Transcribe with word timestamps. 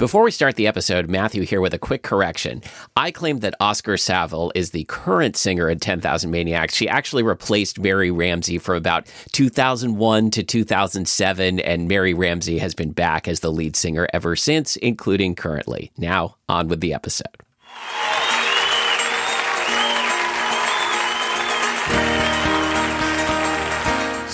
Before 0.00 0.22
we 0.22 0.30
start 0.30 0.56
the 0.56 0.66
episode, 0.66 1.10
Matthew 1.10 1.42
here 1.42 1.60
with 1.60 1.74
a 1.74 1.78
quick 1.78 2.02
correction. 2.02 2.62
I 2.96 3.10
claimed 3.10 3.42
that 3.42 3.54
Oskar 3.60 3.98
Saville 3.98 4.50
is 4.54 4.70
the 4.70 4.84
current 4.84 5.36
singer 5.36 5.68
in 5.68 5.78
10,000 5.78 6.30
Maniacs. 6.30 6.74
She 6.74 6.88
actually 6.88 7.22
replaced 7.22 7.78
Mary 7.78 8.10
Ramsey 8.10 8.56
from 8.56 8.76
about 8.76 9.12
2001 9.32 10.30
to 10.30 10.42
2007, 10.42 11.60
and 11.60 11.86
Mary 11.86 12.14
Ramsey 12.14 12.56
has 12.56 12.74
been 12.74 12.92
back 12.92 13.28
as 13.28 13.40
the 13.40 13.52
lead 13.52 13.76
singer 13.76 14.08
ever 14.14 14.36
since, 14.36 14.76
including 14.76 15.34
currently. 15.34 15.92
Now, 15.98 16.36
on 16.48 16.68
with 16.68 16.80
the 16.80 16.94
episode. 16.94 17.36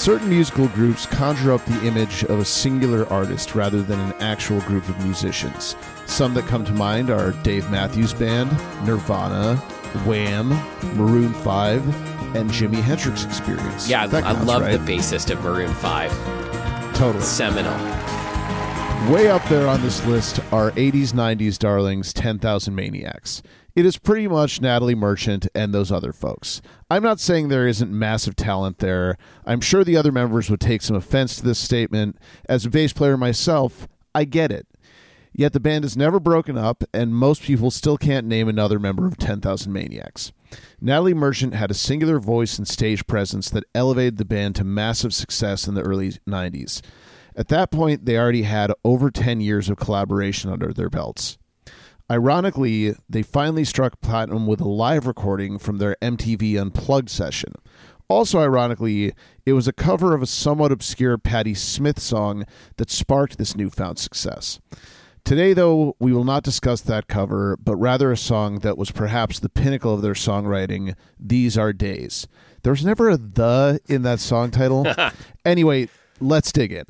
Certain 0.06 0.28
musical 0.28 0.68
groups 0.68 1.04
conjure 1.04 1.50
up 1.50 1.64
the 1.64 1.84
image 1.84 2.22
of 2.26 2.38
a 2.38 2.44
singular 2.44 3.12
artist 3.12 3.56
rather 3.56 3.82
than 3.82 3.98
an 3.98 4.12
actual 4.20 4.60
group 4.60 4.88
of 4.88 4.96
musicians. 5.02 5.74
Some 6.06 6.32
that 6.34 6.46
come 6.46 6.64
to 6.64 6.72
mind 6.72 7.10
are 7.10 7.32
Dave 7.42 7.68
Matthews 7.72 8.14
Band, 8.14 8.52
Nirvana, 8.86 9.56
Wham, 10.06 10.50
Maroon 10.96 11.34
5, 11.34 12.36
and 12.36 12.48
Jimi 12.48 12.80
Hendrix 12.80 13.24
Experience. 13.24 13.88
Yeah, 13.88 14.04
I 14.04 14.08
counts, 14.08 14.46
love 14.46 14.62
right? 14.62 14.78
the 14.78 14.96
bassist 14.96 15.28
of 15.32 15.42
Maroon 15.42 15.74
5. 15.74 16.94
Totally. 16.94 17.24
Seminal. 17.24 18.15
Way 19.10 19.28
up 19.28 19.44
there 19.44 19.68
on 19.68 19.82
this 19.82 20.04
list 20.04 20.40
are 20.52 20.72
80s, 20.72 21.12
90s 21.12 21.58
darlings, 21.60 22.12
10,000 22.12 22.74
Maniacs. 22.74 23.40
It 23.76 23.86
is 23.86 23.98
pretty 23.98 24.26
much 24.26 24.60
Natalie 24.60 24.96
Merchant 24.96 25.46
and 25.54 25.72
those 25.72 25.92
other 25.92 26.12
folks. 26.12 26.60
I'm 26.90 27.04
not 27.04 27.20
saying 27.20 27.46
there 27.46 27.68
isn't 27.68 27.96
massive 27.96 28.34
talent 28.34 28.78
there. 28.78 29.16
I'm 29.44 29.60
sure 29.60 29.84
the 29.84 29.96
other 29.96 30.10
members 30.10 30.50
would 30.50 30.60
take 30.60 30.82
some 30.82 30.96
offense 30.96 31.36
to 31.36 31.44
this 31.44 31.60
statement. 31.60 32.18
As 32.48 32.66
a 32.66 32.70
bass 32.70 32.92
player 32.92 33.16
myself, 33.16 33.86
I 34.12 34.24
get 34.24 34.50
it. 34.50 34.66
Yet 35.32 35.52
the 35.52 35.60
band 35.60 35.84
has 35.84 35.96
never 35.96 36.18
broken 36.18 36.58
up, 36.58 36.82
and 36.92 37.14
most 37.14 37.42
people 37.42 37.70
still 37.70 37.96
can't 37.96 38.26
name 38.26 38.48
another 38.48 38.80
member 38.80 39.06
of 39.06 39.18
10,000 39.18 39.72
Maniacs. 39.72 40.32
Natalie 40.80 41.14
Merchant 41.14 41.54
had 41.54 41.70
a 41.70 41.74
singular 41.74 42.18
voice 42.18 42.58
and 42.58 42.66
stage 42.66 43.06
presence 43.06 43.50
that 43.50 43.64
elevated 43.72 44.16
the 44.16 44.24
band 44.24 44.56
to 44.56 44.64
massive 44.64 45.14
success 45.14 45.68
in 45.68 45.74
the 45.74 45.82
early 45.82 46.12
90s. 46.28 46.82
At 47.36 47.48
that 47.48 47.70
point, 47.70 48.06
they 48.06 48.16
already 48.16 48.42
had 48.42 48.72
over 48.82 49.10
10 49.10 49.40
years 49.40 49.68
of 49.68 49.76
collaboration 49.76 50.50
under 50.50 50.72
their 50.72 50.88
belts. 50.88 51.36
Ironically, 52.10 52.94
they 53.10 53.22
finally 53.22 53.64
struck 53.64 54.00
platinum 54.00 54.46
with 54.46 54.60
a 54.60 54.68
live 54.68 55.06
recording 55.06 55.58
from 55.58 55.78
their 55.78 55.96
MTV 56.00 56.58
Unplugged 56.58 57.10
session. 57.10 57.52
Also, 58.08 58.38
ironically, 58.38 59.12
it 59.44 59.52
was 59.52 59.66
a 59.66 59.72
cover 59.72 60.14
of 60.14 60.22
a 60.22 60.26
somewhat 60.26 60.72
obscure 60.72 61.18
Patti 61.18 61.54
Smith 61.54 61.98
song 61.98 62.44
that 62.76 62.90
sparked 62.90 63.36
this 63.36 63.56
newfound 63.56 63.98
success. 63.98 64.60
Today, 65.24 65.52
though, 65.52 65.96
we 65.98 66.12
will 66.12 66.22
not 66.22 66.44
discuss 66.44 66.80
that 66.82 67.08
cover, 67.08 67.56
but 67.56 67.74
rather 67.74 68.12
a 68.12 68.16
song 68.16 68.60
that 68.60 68.78
was 68.78 68.92
perhaps 68.92 69.40
the 69.40 69.48
pinnacle 69.48 69.92
of 69.92 70.00
their 70.00 70.14
songwriting, 70.14 70.94
These 71.18 71.58
Are 71.58 71.72
Days. 71.72 72.28
There's 72.62 72.84
never 72.84 73.10
a 73.10 73.16
the 73.16 73.80
in 73.88 74.02
that 74.02 74.20
song 74.20 74.52
title. 74.52 74.86
anyway, 75.44 75.88
let's 76.20 76.52
dig 76.52 76.72
in. 76.72 76.84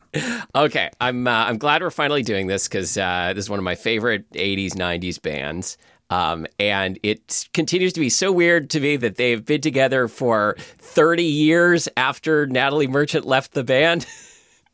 Okay, 0.55 0.91
I'm 1.00 1.27
uh, 1.27 1.30
I'm 1.30 1.58
glad 1.58 1.82
we're 1.82 1.91
finally 1.91 2.22
doing 2.22 2.46
this 2.46 2.69
because 2.69 2.96
uh, 2.96 3.32
this 3.34 3.44
is 3.44 3.50
one 3.50 3.58
of 3.58 3.64
my 3.64 3.74
favorite 3.74 4.30
'80s 4.32 4.72
'90s 4.72 5.20
bands, 5.20 5.77
um, 6.10 6.46
and 6.58 6.98
it 7.02 7.48
continues 7.52 7.92
to 7.94 8.00
be 8.00 8.08
so 8.08 8.30
weird 8.32 8.70
to 8.70 8.80
me 8.80 8.97
that 8.97 9.16
they've 9.16 9.44
been 9.44 9.60
together 9.60 10.08
for 10.08 10.56
30 10.58 11.24
years 11.24 11.88
after 11.97 12.47
Natalie 12.47 12.86
Merchant 12.86 13.24
left 13.27 13.52
the 13.52 13.64
band. 13.64 14.06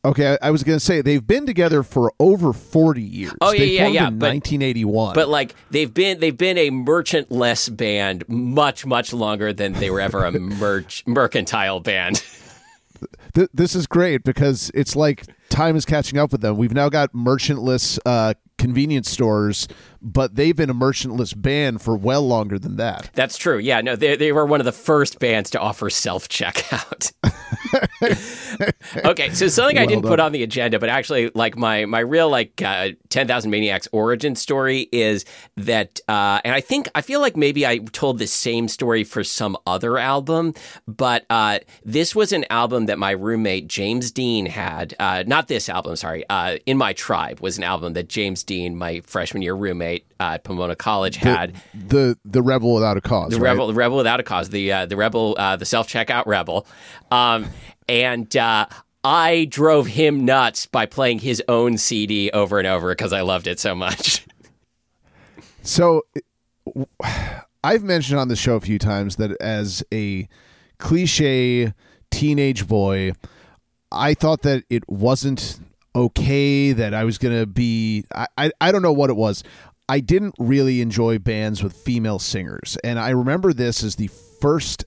Okay, 0.05 0.33
I, 0.33 0.47
I 0.47 0.51
was 0.51 0.63
going 0.63 0.75
to 0.77 0.83
say 0.83 1.01
they've 1.01 1.25
been 1.25 1.45
together 1.45 1.81
for 1.81 2.11
over 2.19 2.51
40 2.51 3.01
years. 3.01 3.33
Oh, 3.39 3.53
yeah, 3.53 3.57
they 3.59 3.65
yeah, 3.67 3.87
yeah, 3.87 4.07
in 4.09 4.19
but- 4.19 4.33
1981. 4.33 5.15
But 5.15 5.29
like 5.29 5.55
they've 5.71 5.93
been 5.93 6.19
they've 6.19 6.35
been 6.35 6.57
a 6.57 6.71
merchant-less 6.71 7.69
band 7.69 8.25
much 8.27 8.85
much 8.85 9.13
longer 9.13 9.53
than 9.53 9.71
they 9.71 9.89
were 9.89 10.01
ever 10.01 10.25
a 10.25 10.31
merch 10.37 11.03
mercantile 11.07 11.79
band. 11.79 12.21
Th- 13.33 13.49
this 13.53 13.75
is 13.75 13.87
great 13.87 14.23
because 14.23 14.71
it's 14.73 14.95
like 14.95 15.25
time 15.49 15.75
is 15.75 15.85
catching 15.85 16.17
up 16.19 16.31
with 16.31 16.41
them. 16.41 16.57
We've 16.57 16.73
now 16.73 16.89
got 16.89 17.13
merchantless 17.13 17.99
uh, 18.05 18.33
convenience 18.63 19.11
stores, 19.11 19.67
but 20.01 20.35
they've 20.35 20.55
been 20.55 20.69
a 20.69 20.73
merchantless 20.73 21.33
band 21.33 21.81
for 21.81 21.97
well 21.97 22.25
longer 22.25 22.57
than 22.57 22.77
that. 22.77 23.09
That's 23.13 23.37
true. 23.37 23.57
Yeah, 23.57 23.81
no, 23.81 23.97
they 23.97 24.15
they 24.15 24.31
were 24.31 24.45
one 24.45 24.61
of 24.61 24.65
the 24.65 24.71
first 24.71 25.19
bands 25.19 25.49
to 25.51 25.59
offer 25.59 25.89
self 25.89 26.29
checkout. 26.29 27.11
okay, 29.05 29.29
so 29.31 29.47
something 29.49 29.77
I 29.77 29.85
didn't 29.85 30.03
put 30.03 30.19
on 30.19 30.31
the 30.31 30.43
agenda, 30.43 30.79
but 30.79 30.89
actually, 30.89 31.29
like 31.35 31.57
my 31.57 31.85
my 31.85 31.99
real 31.99 32.29
like 32.29 32.61
uh, 32.61 32.89
Ten 33.09 33.27
Thousand 33.27 33.51
Maniacs 33.51 33.87
origin 33.91 34.35
story 34.35 34.87
is 34.91 35.25
that, 35.57 35.99
uh, 36.07 36.39
and 36.45 36.53
I 36.53 36.61
think 36.61 36.87
I 36.95 37.01
feel 37.01 37.19
like 37.19 37.35
maybe 37.35 37.65
I 37.65 37.79
told 37.79 38.19
the 38.19 38.27
same 38.27 38.67
story 38.69 39.03
for 39.03 39.23
some 39.23 39.57
other 39.67 39.97
album, 39.97 40.53
but 40.87 41.25
uh, 41.29 41.59
this 41.83 42.15
was 42.15 42.31
an 42.31 42.45
album 42.49 42.85
that 42.85 42.97
my 42.99 43.11
roommate 43.11 43.67
James 43.67 44.11
Dean 44.11 44.45
had. 44.45 44.93
Uh, 44.99 45.23
not 45.27 45.47
this 45.47 45.67
album, 45.67 45.95
sorry. 45.95 46.23
Uh, 46.29 46.57
In 46.65 46.77
My 46.77 46.93
Tribe 46.93 47.39
was 47.41 47.57
an 47.57 47.63
album 47.63 47.93
that 47.93 48.07
James 48.07 48.43
Dean, 48.43 48.52
my 48.61 49.01
freshman 49.01 49.41
year 49.41 49.53
roommate 49.53 50.05
uh, 50.19 50.33
at 50.33 50.43
Pomona 50.43 50.75
College, 50.75 51.17
had. 51.17 51.55
The 51.73 52.17
the 52.25 52.41
rebel 52.41 52.73
without 52.73 52.97
a 52.97 53.01
cause. 53.01 53.31
The 53.31 53.39
right? 53.39 53.51
rebel, 53.51 53.67
the 53.67 53.73
rebel 53.73 53.97
without 53.97 54.19
a 54.19 54.23
cause, 54.23 54.49
the 54.49 54.71
uh, 54.71 54.85
the 54.85 54.97
rebel, 54.97 55.35
uh, 55.37 55.55
the 55.55 55.65
self 55.65 55.87
checkout 55.87 56.25
rebel, 56.25 56.65
um, 57.11 57.47
and 57.87 58.35
uh, 58.37 58.67
I 59.03 59.45
drove 59.45 59.87
him 59.87 60.25
nuts 60.25 60.65
by 60.65 60.85
playing 60.85 61.19
his 61.19 61.43
own 61.47 61.77
CD 61.77 62.31
over 62.31 62.57
and 62.57 62.67
over 62.67 62.89
because 62.89 63.13
I 63.13 63.21
loved 63.21 63.47
it 63.47 63.59
so 63.59 63.75
much. 63.75 64.25
So 65.63 66.03
I've 67.63 67.83
mentioned 67.83 68.19
on 68.19 68.27
the 68.27 68.35
show 68.35 68.55
a 68.55 68.61
few 68.61 68.77
times 68.77 69.15
that 69.15 69.31
as 69.41 69.83
a 69.93 70.27
cliche 70.77 71.73
teenage 72.11 72.67
boy, 72.67 73.13
I 73.91 74.13
thought 74.13 74.41
that 74.41 74.65
it 74.69 74.87
wasn't 74.89 75.59
okay 75.95 76.71
that 76.73 76.93
I 76.93 77.03
was 77.03 77.17
going 77.17 77.37
to 77.39 77.45
be 77.45 78.05
I, 78.15 78.27
I 78.37 78.51
I 78.61 78.71
don't 78.71 78.81
know 78.81 78.93
what 78.93 79.09
it 79.09 79.15
was. 79.15 79.43
I 79.89 79.99
didn't 79.99 80.35
really 80.39 80.81
enjoy 80.81 81.19
bands 81.19 81.61
with 81.61 81.73
female 81.73 82.19
singers. 82.19 82.77
And 82.83 82.97
I 82.99 83.09
remember 83.09 83.53
this 83.53 83.83
as 83.83 83.95
the 83.97 84.07
first 84.39 84.85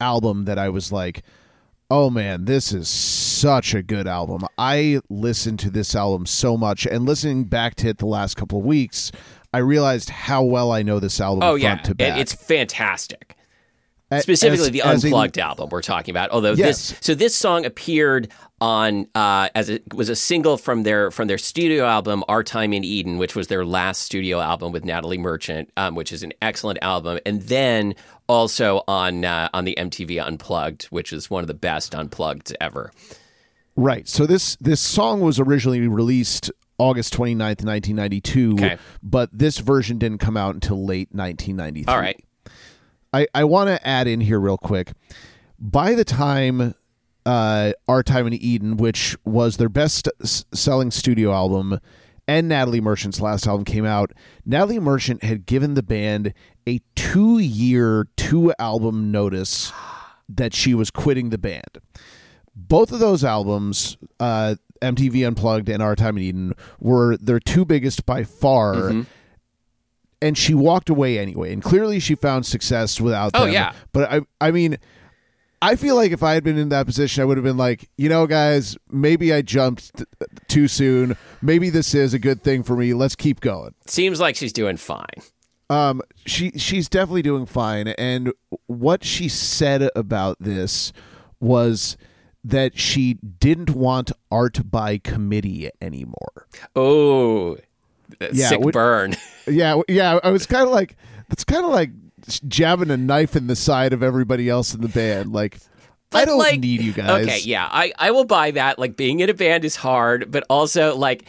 album 0.00 0.44
that 0.44 0.58
I 0.58 0.68
was 0.68 0.92
like, 0.92 1.22
"Oh 1.90 2.10
man, 2.10 2.44
this 2.44 2.72
is 2.72 2.88
such 2.88 3.74
a 3.74 3.82
good 3.82 4.06
album." 4.06 4.46
I 4.56 5.00
listened 5.10 5.58
to 5.60 5.70
this 5.70 5.94
album 5.94 6.26
so 6.26 6.56
much 6.56 6.86
and 6.86 7.04
listening 7.04 7.44
back 7.44 7.74
to 7.76 7.88
it 7.88 7.98
the 7.98 8.06
last 8.06 8.36
couple 8.36 8.58
of 8.60 8.64
weeks, 8.64 9.10
I 9.52 9.58
realized 9.58 10.10
how 10.10 10.42
well 10.44 10.70
I 10.70 10.82
know 10.82 11.00
this 11.00 11.20
album 11.20 11.42
Oh 11.42 11.58
front 11.58 11.62
yeah, 11.62 11.76
to 11.82 11.94
back. 11.94 12.18
It's 12.18 12.32
fantastic. 12.32 13.36
Specifically, 14.20 14.66
as- 14.66 14.72
the 14.72 14.80
a- 14.80 14.84
unplugged 15.10 15.38
album 15.38 15.68
we're 15.70 15.82
talking 15.82 16.12
about. 16.12 16.30
Although 16.30 16.52
Yes. 16.52 16.90
this, 16.90 16.98
so 17.00 17.14
this 17.14 17.34
song 17.34 17.64
appeared 17.66 18.28
on 18.60 19.06
uh, 19.14 19.48
as 19.54 19.68
it 19.68 19.82
was 19.94 20.08
a 20.08 20.16
single 20.16 20.56
from 20.56 20.82
their 20.82 21.10
from 21.10 21.28
their 21.28 21.38
studio 21.38 21.84
album 21.84 22.24
"Our 22.28 22.42
Time 22.42 22.72
in 22.72 22.84
Eden," 22.84 23.18
which 23.18 23.36
was 23.36 23.48
their 23.48 23.64
last 23.64 24.02
studio 24.02 24.40
album 24.40 24.72
with 24.72 24.84
Natalie 24.84 25.18
Merchant, 25.18 25.70
um, 25.76 25.94
which 25.94 26.12
is 26.12 26.22
an 26.22 26.32
excellent 26.40 26.78
album, 26.82 27.18
and 27.26 27.42
then 27.42 27.94
also 28.28 28.82
on 28.88 29.24
uh, 29.24 29.48
on 29.52 29.64
the 29.64 29.74
MTV 29.78 30.24
Unplugged, 30.24 30.84
which 30.84 31.12
is 31.12 31.30
one 31.30 31.42
of 31.42 31.48
the 31.48 31.54
best 31.54 31.94
unplugged 31.94 32.56
ever. 32.60 32.92
Right. 33.76 34.08
So 34.08 34.24
this 34.24 34.56
this 34.56 34.80
song 34.80 35.20
was 35.20 35.38
originally 35.38 35.86
released 35.86 36.50
August 36.78 37.14
29th, 37.14 37.64
1992, 37.64 38.54
Okay. 38.54 38.78
but 39.02 39.28
this 39.32 39.58
version 39.58 39.98
didn't 39.98 40.18
come 40.18 40.36
out 40.36 40.54
until 40.54 40.84
late 40.84 41.08
1993. 41.12 41.92
All 41.92 42.00
right. 42.00 42.22
I, 43.12 43.26
I 43.34 43.44
want 43.44 43.68
to 43.68 43.86
add 43.86 44.06
in 44.06 44.20
here 44.20 44.38
real 44.38 44.58
quick. 44.58 44.92
By 45.58 45.94
the 45.94 46.04
time 46.04 46.74
uh, 47.26 47.72
Our 47.88 48.02
Time 48.02 48.26
in 48.26 48.32
Eden, 48.32 48.76
which 48.78 49.16
was 49.24 49.58
their 49.58 49.68
best 49.68 50.08
s- 50.22 50.44
selling 50.54 50.90
studio 50.90 51.32
album, 51.32 51.78
and 52.28 52.48
Natalie 52.48 52.80
Merchant's 52.80 53.20
last 53.20 53.46
album 53.46 53.64
came 53.64 53.84
out, 53.84 54.12
Natalie 54.44 54.80
Merchant 54.80 55.22
had 55.22 55.44
given 55.46 55.74
the 55.74 55.82
band 55.82 56.32
a 56.66 56.80
two 56.94 57.38
year, 57.38 58.06
two 58.16 58.54
album 58.58 59.10
notice 59.10 59.72
that 60.28 60.54
she 60.54 60.72
was 60.74 60.90
quitting 60.90 61.30
the 61.30 61.38
band. 61.38 61.78
Both 62.54 62.90
of 62.92 63.00
those 63.00 63.22
albums, 63.22 63.96
uh, 64.18 64.56
MTV 64.82 65.26
Unplugged 65.26 65.68
and 65.68 65.82
Our 65.82 65.94
Time 65.94 66.16
in 66.16 66.22
Eden, 66.22 66.52
were 66.80 67.16
their 67.16 67.38
two 67.40 67.64
biggest 67.64 68.06
by 68.06 68.24
far 68.24 68.74
Mm-hmm. 68.74 69.02
and 70.22 70.36
she 70.38 70.54
walked 70.54 70.88
away 70.88 71.18
anyway. 71.18 71.52
And 71.52 71.62
clearly, 71.62 72.00
she 72.00 72.14
found 72.14 72.46
success 72.46 73.00
without 73.00 73.32
Oh, 73.34 73.44
them. 73.44 73.52
yeah. 73.52 73.72
But 73.92 74.10
I, 74.10 74.20
I 74.40 74.50
mean, 74.50 74.78
I 75.62 75.76
feel 75.76 75.96
like 75.96 76.12
if 76.12 76.22
I 76.22 76.34
had 76.34 76.44
been 76.44 76.58
in 76.58 76.68
that 76.68 76.86
position, 76.86 77.22
I 77.22 77.24
would 77.24 77.36
have 77.36 77.44
been 77.44 77.56
like, 77.56 77.88
you 77.96 78.08
know, 78.08 78.26
guys, 78.26 78.76
maybe 78.90 79.32
I 79.32 79.42
jumped 79.42 79.96
t- 79.96 80.04
too 80.48 80.68
soon. 80.68 81.16
Maybe 81.40 81.70
this 81.70 81.94
is 81.94 82.12
a 82.14 82.18
good 82.18 82.42
thing 82.42 82.62
for 82.62 82.76
me. 82.76 82.92
Let's 82.94 83.16
keep 83.16 83.40
going. 83.40 83.74
Seems 83.86 84.20
like 84.20 84.36
she's 84.36 84.52
doing 84.52 84.76
fine. 84.76 85.06
Um, 85.68 86.02
she 86.26 86.52
she's 86.52 86.88
definitely 86.88 87.22
doing 87.22 87.46
fine. 87.46 87.88
And 87.88 88.32
what 88.66 89.02
she 89.02 89.28
said 89.28 89.88
about 89.96 90.36
this 90.38 90.92
was 91.40 91.96
that 92.44 92.78
she 92.78 93.14
didn't 93.14 93.70
want 93.70 94.12
art 94.30 94.70
by 94.70 94.98
committee 94.98 95.68
anymore. 95.80 96.46
Oh, 96.76 97.56
Yeah, 98.32 98.48
sick 98.50 98.60
burn. 98.72 99.16
Yeah, 99.48 99.80
yeah. 99.88 100.18
I 100.24 100.30
was 100.30 100.44
kind 100.46 100.64
of 100.66 100.70
like, 100.72 100.96
it's 101.30 101.44
kind 101.44 101.64
of 101.64 101.70
like 101.70 101.90
jabbing 102.48 102.90
a 102.90 102.96
knife 102.96 103.36
in 103.36 103.46
the 103.46 103.56
side 103.56 103.92
of 103.92 104.02
everybody 104.02 104.48
else 104.48 104.74
in 104.74 104.80
the 104.80 104.88
band. 104.88 105.32
Like, 105.32 105.58
I 106.12 106.24
don't 106.24 106.38
like- 106.38 106.60
need 106.60 106.80
you 106.82 106.92
guys. 106.92 107.26
Okay, 107.26 107.40
yeah, 107.40 107.68
I, 107.70 107.92
I 107.98 108.10
will 108.10 108.24
buy 108.24 108.52
that. 108.52 108.78
Like 108.78 108.96
being 108.96 109.20
in 109.20 109.28
a 109.30 109.34
band 109.34 109.64
is 109.64 109.76
hard, 109.76 110.30
but 110.30 110.44
also 110.48 110.96
like 110.96 111.24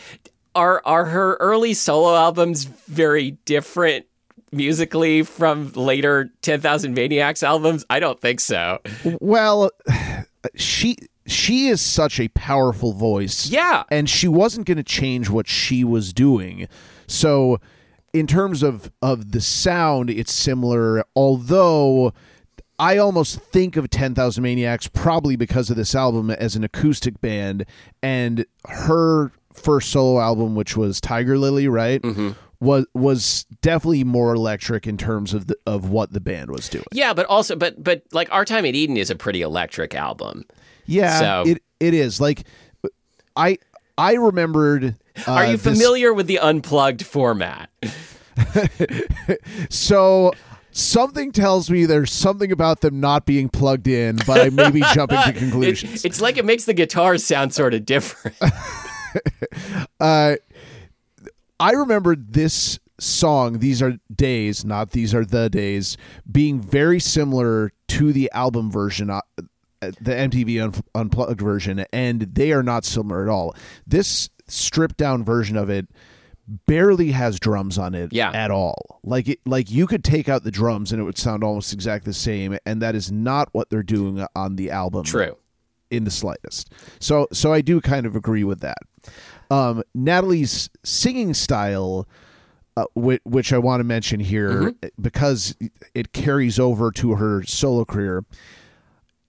are 0.56 0.82
are 0.86 1.06
her 1.06 1.36
early 1.36 1.74
solo 1.74 2.16
albums 2.16 2.64
very 2.66 3.32
different 3.46 4.06
musically 4.52 5.24
from 5.24 5.72
later 5.74 6.30
Ten 6.42 6.62
Thousand 6.62 6.94
Maniacs 6.94 7.44
albums? 7.44 7.86
I 7.90 8.00
don't 8.00 8.20
think 8.20 8.40
so. 8.40 8.80
Well, 9.20 9.72
she 10.56 10.98
she 11.26 11.68
is 11.68 11.82
such 11.82 12.20
a 12.20 12.30
powerful 12.30 12.94
voice. 12.94 13.50
Yeah. 13.50 13.84
and 13.92 14.10
she 14.10 14.28
wasn't 14.30 14.66
going 14.66 14.78
to 14.78 14.84
change 14.84 15.30
what 15.30 15.48
she 15.48 15.84
was 15.84 16.14
doing. 16.14 16.68
So, 17.08 17.60
in 18.20 18.28
terms 18.28 18.64
of 18.64 18.92
of 19.02 19.32
the 19.32 19.42
sound, 19.42 20.10
it's 20.10 20.34
similar. 20.34 21.04
Although, 21.16 22.14
I 22.80 22.98
almost 22.98 23.40
think 23.40 23.76
of 23.76 23.90
Ten 23.90 24.14
Thousand 24.16 24.44
Maniacs 24.44 24.88
probably 24.88 25.36
because 25.36 25.70
of 25.70 25.76
this 25.78 25.96
album 25.96 26.30
as 26.32 26.56
an 26.56 26.64
acoustic 26.64 27.20
band, 27.22 27.66
and 28.02 28.46
her 28.68 29.32
first 29.54 29.90
solo 29.92 30.20
album, 30.20 30.56
which 30.56 30.78
was 30.78 31.02
Tiger 31.02 31.38
Lily, 31.38 31.68
right? 31.68 32.02
Mm-hmm. 32.02 32.32
Was 32.60 32.86
was 32.96 33.46
definitely 33.62 34.04
more 34.04 34.34
electric 34.34 34.88
in 34.88 34.98
terms 34.98 35.34
of 35.36 35.46
the, 35.46 35.56
of 35.68 35.90
what 35.90 36.12
the 36.14 36.20
band 36.20 36.50
was 36.50 36.68
doing. 36.70 36.86
Yeah, 36.92 37.14
but 37.14 37.28
also, 37.28 37.56
but 37.56 37.84
but 37.84 38.02
like 38.14 38.32
Our 38.32 38.46
Time 38.46 38.66
at 38.66 38.74
Eden 38.74 38.98
is 38.98 39.12
a 39.12 39.16
pretty 39.16 39.42
electric 39.42 39.94
album. 39.94 40.44
Yeah, 40.88 41.20
So- 41.20 41.44
it 41.46 41.62
it 41.80 41.94
is 41.94 42.20
like 42.20 42.46
I 43.36 43.60
I 43.98 44.14
remembered. 44.14 44.96
Uh, 45.28 45.32
Are 45.32 45.46
you 45.48 45.58
this- 45.58 45.62
familiar 45.78 46.14
with 46.14 46.28
the 46.28 46.40
unplugged 46.40 47.06
format? 47.06 47.70
So 49.70 50.32
something 50.72 51.32
tells 51.32 51.70
me 51.70 51.86
there's 51.86 52.12
something 52.12 52.52
about 52.52 52.82
them 52.82 53.00
not 53.00 53.26
being 53.26 53.50
plugged 53.50 53.88
in, 53.88 54.18
but 54.28 54.40
I 54.40 54.50
may 54.50 54.70
be 54.72 54.82
jumping 54.94 55.20
to 55.24 55.34
conclusions. 55.34 56.06
it's 56.06 56.22
like 56.22 56.38
it 56.38 56.46
makes 56.46 56.66
the 56.66 56.74
guitars 56.74 57.24
sound 57.26 57.54
sort 57.54 57.74
of 57.74 57.86
different. 57.86 58.38
Uh, 60.00 60.36
I 61.60 61.72
remember 61.72 62.16
this 62.16 62.78
song, 63.00 63.58
These 63.60 63.82
Are 63.82 63.98
Days, 64.16 64.64
not 64.64 64.92
These 64.92 65.16
Are 65.16 65.26
the 65.26 65.50
Days, 65.50 65.98
being 66.32 66.62
very 66.62 67.00
similar 67.00 67.72
to 67.88 68.14
the 68.14 68.30
album 68.34 68.70
version, 68.70 69.10
uh, 69.10 69.22
the 69.82 70.12
MTV 70.12 70.62
Un- 70.62 70.84
Unplugged 70.94 71.42
version, 71.42 71.84
and 71.92 72.22
they 72.22 72.52
are 72.52 72.62
not 72.62 72.86
similar 72.86 73.24
at 73.24 73.30
all. 73.30 73.56
This 73.88 74.30
stripped 74.48 74.98
down 74.98 75.24
version 75.24 75.58
of 75.58 75.70
it 75.70 75.88
barely 76.66 77.12
has 77.12 77.40
drums 77.40 77.78
on 77.78 77.94
it 77.94 78.14
Yeah. 78.14 78.32
at 78.32 78.52
all. 78.52 79.00
Like 79.04 79.28
it 79.28 79.40
like 79.46 79.70
you 79.70 79.86
could 79.88 80.04
take 80.04 80.30
out 80.30 80.44
the 80.44 80.52
drums 80.52 80.92
and 80.94 81.02
it 81.02 81.04
would 81.04 81.18
sound 81.18 81.44
almost 81.44 81.74
exactly 81.74 82.12
the 82.12 82.14
same 82.14 82.58
and 82.66 82.82
that 82.82 82.96
is 82.96 83.12
not 83.12 83.50
what 83.52 83.70
they're 83.70 83.84
doing 83.84 84.26
on 84.36 84.56
the 84.56 84.72
album 84.72 85.04
True. 85.04 85.36
in 85.92 86.06
the 86.06 86.12
slightest. 86.12 86.72
So 87.00 87.28
so 87.34 87.52
I 87.52 87.60
do 87.62 87.82
kind 87.82 88.06
of 88.06 88.16
agree 88.16 88.46
with 88.46 88.62
that. 88.62 88.78
Um, 89.52 89.84
Natalie's 89.94 90.70
singing 90.84 91.34
style, 91.34 92.08
uh, 92.78 92.86
which, 92.96 93.22
which 93.26 93.52
I 93.52 93.58
want 93.58 93.82
to 93.82 93.86
mention 93.86 94.20
here 94.22 94.74
because 95.02 95.56
it 95.94 96.14
carries 96.14 96.60
over 96.60 96.92
to 96.92 97.16
her 97.16 97.44
solo 97.44 97.84
career. 97.86 98.24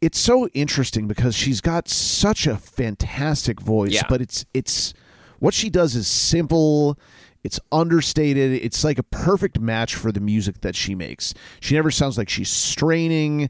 It's 0.00 0.18
so 0.20 0.46
interesting 0.54 1.08
because 1.08 1.34
she's 1.34 1.60
got 1.60 1.88
such 1.88 2.46
a 2.46 2.56
fantastic 2.56 3.60
voice, 3.60 3.92
Yeah. 3.94 4.02
but 4.08 4.20
it's 4.20 4.44
it's 4.54 4.94
what 5.38 5.54
she 5.54 5.70
does 5.70 5.94
is 5.94 6.06
simple. 6.06 6.98
It's 7.44 7.60
understated. 7.70 8.52
It's 8.52 8.84
like 8.84 8.98
a 8.98 9.04
perfect 9.04 9.60
match 9.60 9.94
for 9.94 10.12
the 10.12 10.20
music 10.20 10.60
that 10.62 10.74
she 10.74 10.94
makes. 10.94 11.34
She 11.60 11.74
never 11.74 11.90
sounds 11.90 12.18
like 12.18 12.28
she's 12.28 12.50
straining. 12.50 13.48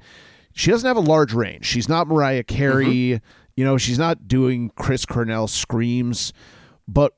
She 0.52 0.70
doesn't 0.70 0.86
have 0.86 0.96
a 0.96 1.00
large 1.00 1.32
range. 1.32 1.64
She's 1.64 1.88
not 1.88 2.08
Mariah 2.08 2.44
Carey. 2.44 2.86
Mm-hmm. 2.86 3.26
You 3.56 3.64
know, 3.64 3.78
she's 3.78 3.98
not 3.98 4.28
doing 4.28 4.70
Chris 4.76 5.04
Cornell 5.04 5.48
screams, 5.48 6.32
but 6.86 7.14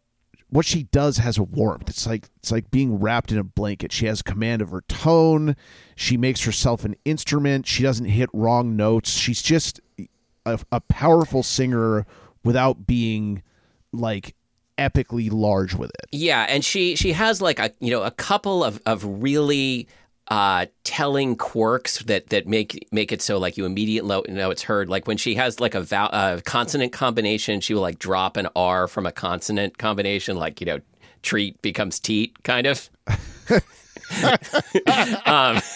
what 0.48 0.66
she 0.66 0.84
does 0.84 1.18
has 1.18 1.38
a 1.38 1.42
warmth. 1.42 1.88
It's 1.88 2.06
like 2.06 2.28
it's 2.38 2.50
like 2.50 2.70
being 2.70 2.98
wrapped 2.98 3.30
in 3.30 3.38
a 3.38 3.44
blanket. 3.44 3.92
She 3.92 4.06
has 4.06 4.22
command 4.22 4.62
of 4.62 4.70
her 4.70 4.82
tone. 4.82 5.56
She 5.96 6.16
makes 6.16 6.42
herself 6.42 6.84
an 6.84 6.96
instrument. 7.04 7.66
She 7.66 7.82
doesn't 7.82 8.06
hit 8.06 8.30
wrong 8.32 8.76
notes. 8.76 9.10
She's 9.10 9.42
just 9.42 9.80
a, 10.46 10.58
a 10.72 10.80
powerful 10.80 11.42
singer 11.42 12.06
without 12.42 12.86
being 12.86 13.42
like 13.92 14.34
epically 14.80 15.30
large 15.30 15.74
with 15.74 15.90
it. 15.90 16.06
Yeah, 16.10 16.46
and 16.48 16.64
she 16.64 16.96
she 16.96 17.12
has 17.12 17.40
like 17.42 17.58
a 17.58 17.70
you 17.78 17.90
know 17.90 18.02
a 18.02 18.10
couple 18.10 18.64
of 18.64 18.80
of 18.86 19.04
really 19.04 19.86
uh, 20.28 20.66
telling 20.84 21.36
quirks 21.36 21.98
that 22.04 22.30
that 22.30 22.46
make 22.46 22.88
make 22.90 23.12
it 23.12 23.20
so 23.20 23.38
like 23.38 23.56
you 23.56 23.66
immediately 23.66 24.22
know 24.28 24.50
it's 24.50 24.62
heard. 24.62 24.88
Like 24.88 25.06
when 25.06 25.18
she 25.18 25.34
has 25.34 25.60
like 25.60 25.74
a 25.74 25.82
vowel, 25.82 26.08
uh, 26.12 26.40
consonant 26.44 26.92
combination, 26.92 27.60
she 27.60 27.74
will 27.74 27.82
like 27.82 27.98
drop 27.98 28.36
an 28.36 28.48
R 28.56 28.88
from 28.88 29.06
a 29.06 29.12
consonant 29.12 29.76
combination, 29.78 30.36
like 30.36 30.60
you 30.60 30.66
know 30.66 30.80
treat 31.22 31.60
becomes 31.62 32.00
teat, 32.00 32.42
kind 32.42 32.66
of. 32.66 32.88
um, 35.26 35.56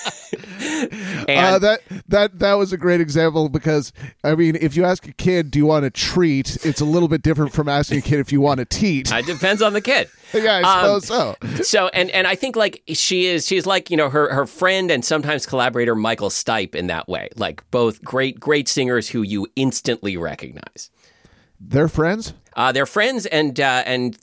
uh, 1.29 1.59
that 1.59 1.81
that 2.09 2.39
that 2.39 2.55
was 2.55 2.73
a 2.73 2.77
great 2.77 3.01
example 3.01 3.49
because 3.49 3.93
I 4.25 4.35
mean, 4.35 4.57
if 4.61 4.77
you 4.77 4.85
ask 4.85 5.07
a 5.07 5.13
kid, 5.13 5.51
"Do 5.51 5.59
you 5.59 5.67
want 5.67 5.85
a 5.85 5.91
treat?" 5.91 6.65
It's 6.65 6.81
a 6.81 6.85
little 6.85 7.09
bit 7.09 7.23
different 7.23 7.53
from 7.53 7.69
asking 7.69 7.99
a 7.99 8.03
kid 8.03 8.19
if 8.19 8.33
you 8.33 8.41
want 8.41 8.61
a 8.61 8.65
teat. 8.65 9.13
it 9.13 9.27
depends 9.27 9.63
on 9.63 9.73
the 9.73 9.81
kid. 9.81 10.09
yeah, 10.35 10.63
I 10.65 10.83
um, 10.83 11.01
suppose 11.01 11.07
so. 11.07 11.63
so 11.63 11.89
and 11.89 12.11
and 12.11 12.27
I 12.27 12.35
think 12.35 12.57
like 12.57 12.83
she 12.89 13.27
is 13.27 13.47
she's 13.47 13.67
like 13.67 13.91
you 13.91 13.97
know 13.97 14.11
her 14.11 14.33
her 14.35 14.47
friend 14.47 14.91
and 14.91 15.05
sometimes 15.05 15.47
collaborator 15.47 15.95
Michael 15.95 16.31
Stipe 16.31 16.75
in 16.75 16.89
that 16.89 17.09
way 17.09 17.29
like 17.37 17.69
both 17.71 18.03
great 18.03 18.41
great 18.41 18.69
singers 18.69 19.09
who 19.09 19.23
you 19.23 19.47
instantly 19.55 20.17
recognize. 20.17 20.91
They're 21.61 21.89
friends. 21.89 22.35
Uh, 22.57 22.73
they're 22.73 22.87
friends 22.87 23.27
and 23.27 23.59
uh, 23.59 23.83
and 23.87 24.19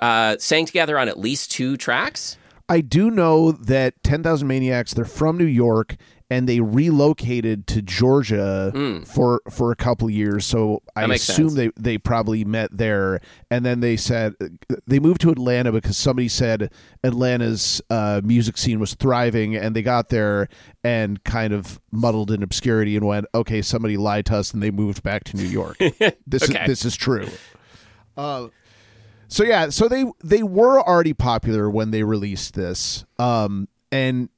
uh, 0.00 0.36
sang 0.38 0.66
together 0.66 0.98
on 0.98 1.08
at 1.08 1.18
least 1.18 1.50
two 1.52 1.76
tracks. 1.76 2.36
I 2.70 2.80
do 2.80 3.10
know 3.10 3.52
that 3.52 4.02
Ten 4.02 4.22
Thousand 4.22 4.48
Maniacs. 4.48 4.94
They're 4.94 5.04
from 5.04 5.36
New 5.36 5.44
York 5.44 5.96
and 6.32 6.48
they 6.48 6.60
relocated 6.60 7.66
to 7.66 7.82
Georgia 7.82 9.02
for 9.04 9.42
for 9.50 9.72
a 9.72 9.76
couple 9.76 10.08
years. 10.08 10.46
So 10.46 10.80
I 10.94 11.02
assume 11.06 11.50
sense. 11.50 11.54
they 11.54 11.70
they 11.76 11.98
probably 11.98 12.44
met 12.44 12.70
there, 12.70 13.20
and 13.50 13.66
then 13.66 13.80
they 13.80 13.96
said 13.96 14.34
they 14.86 15.00
moved 15.00 15.20
to 15.22 15.30
Atlanta 15.30 15.72
because 15.72 15.96
somebody 15.96 16.28
said 16.28 16.70
Atlanta's 17.02 17.82
uh, 17.90 18.20
music 18.22 18.56
scene 18.56 18.78
was 18.78 18.94
thriving, 18.94 19.56
and 19.56 19.74
they 19.74 19.82
got 19.82 20.08
there 20.10 20.48
and 20.84 21.24
kind 21.24 21.52
of 21.52 21.80
muddled 21.90 22.30
in 22.30 22.42
obscurity 22.44 22.96
and 22.96 23.04
went, 23.04 23.26
okay, 23.34 23.60
somebody 23.60 23.96
lied 23.96 24.26
to 24.26 24.36
us, 24.36 24.54
and 24.54 24.62
they 24.62 24.70
moved 24.70 25.02
back 25.02 25.24
to 25.24 25.36
New 25.36 25.42
York. 25.48 25.76
this 26.26 26.44
Okay. 26.48 26.62
is 26.62 26.66
this 26.68 26.84
is 26.84 26.94
true. 26.96 27.26
Uh, 28.16 28.48
so 29.30 29.44
yeah, 29.44 29.70
so 29.70 29.88
they 29.88 30.04
they 30.22 30.42
were 30.42 30.80
already 30.80 31.14
popular 31.14 31.70
when 31.70 31.90
they 31.90 32.02
released 32.02 32.54
this. 32.54 33.04
Um 33.18 33.68
and 33.92 34.28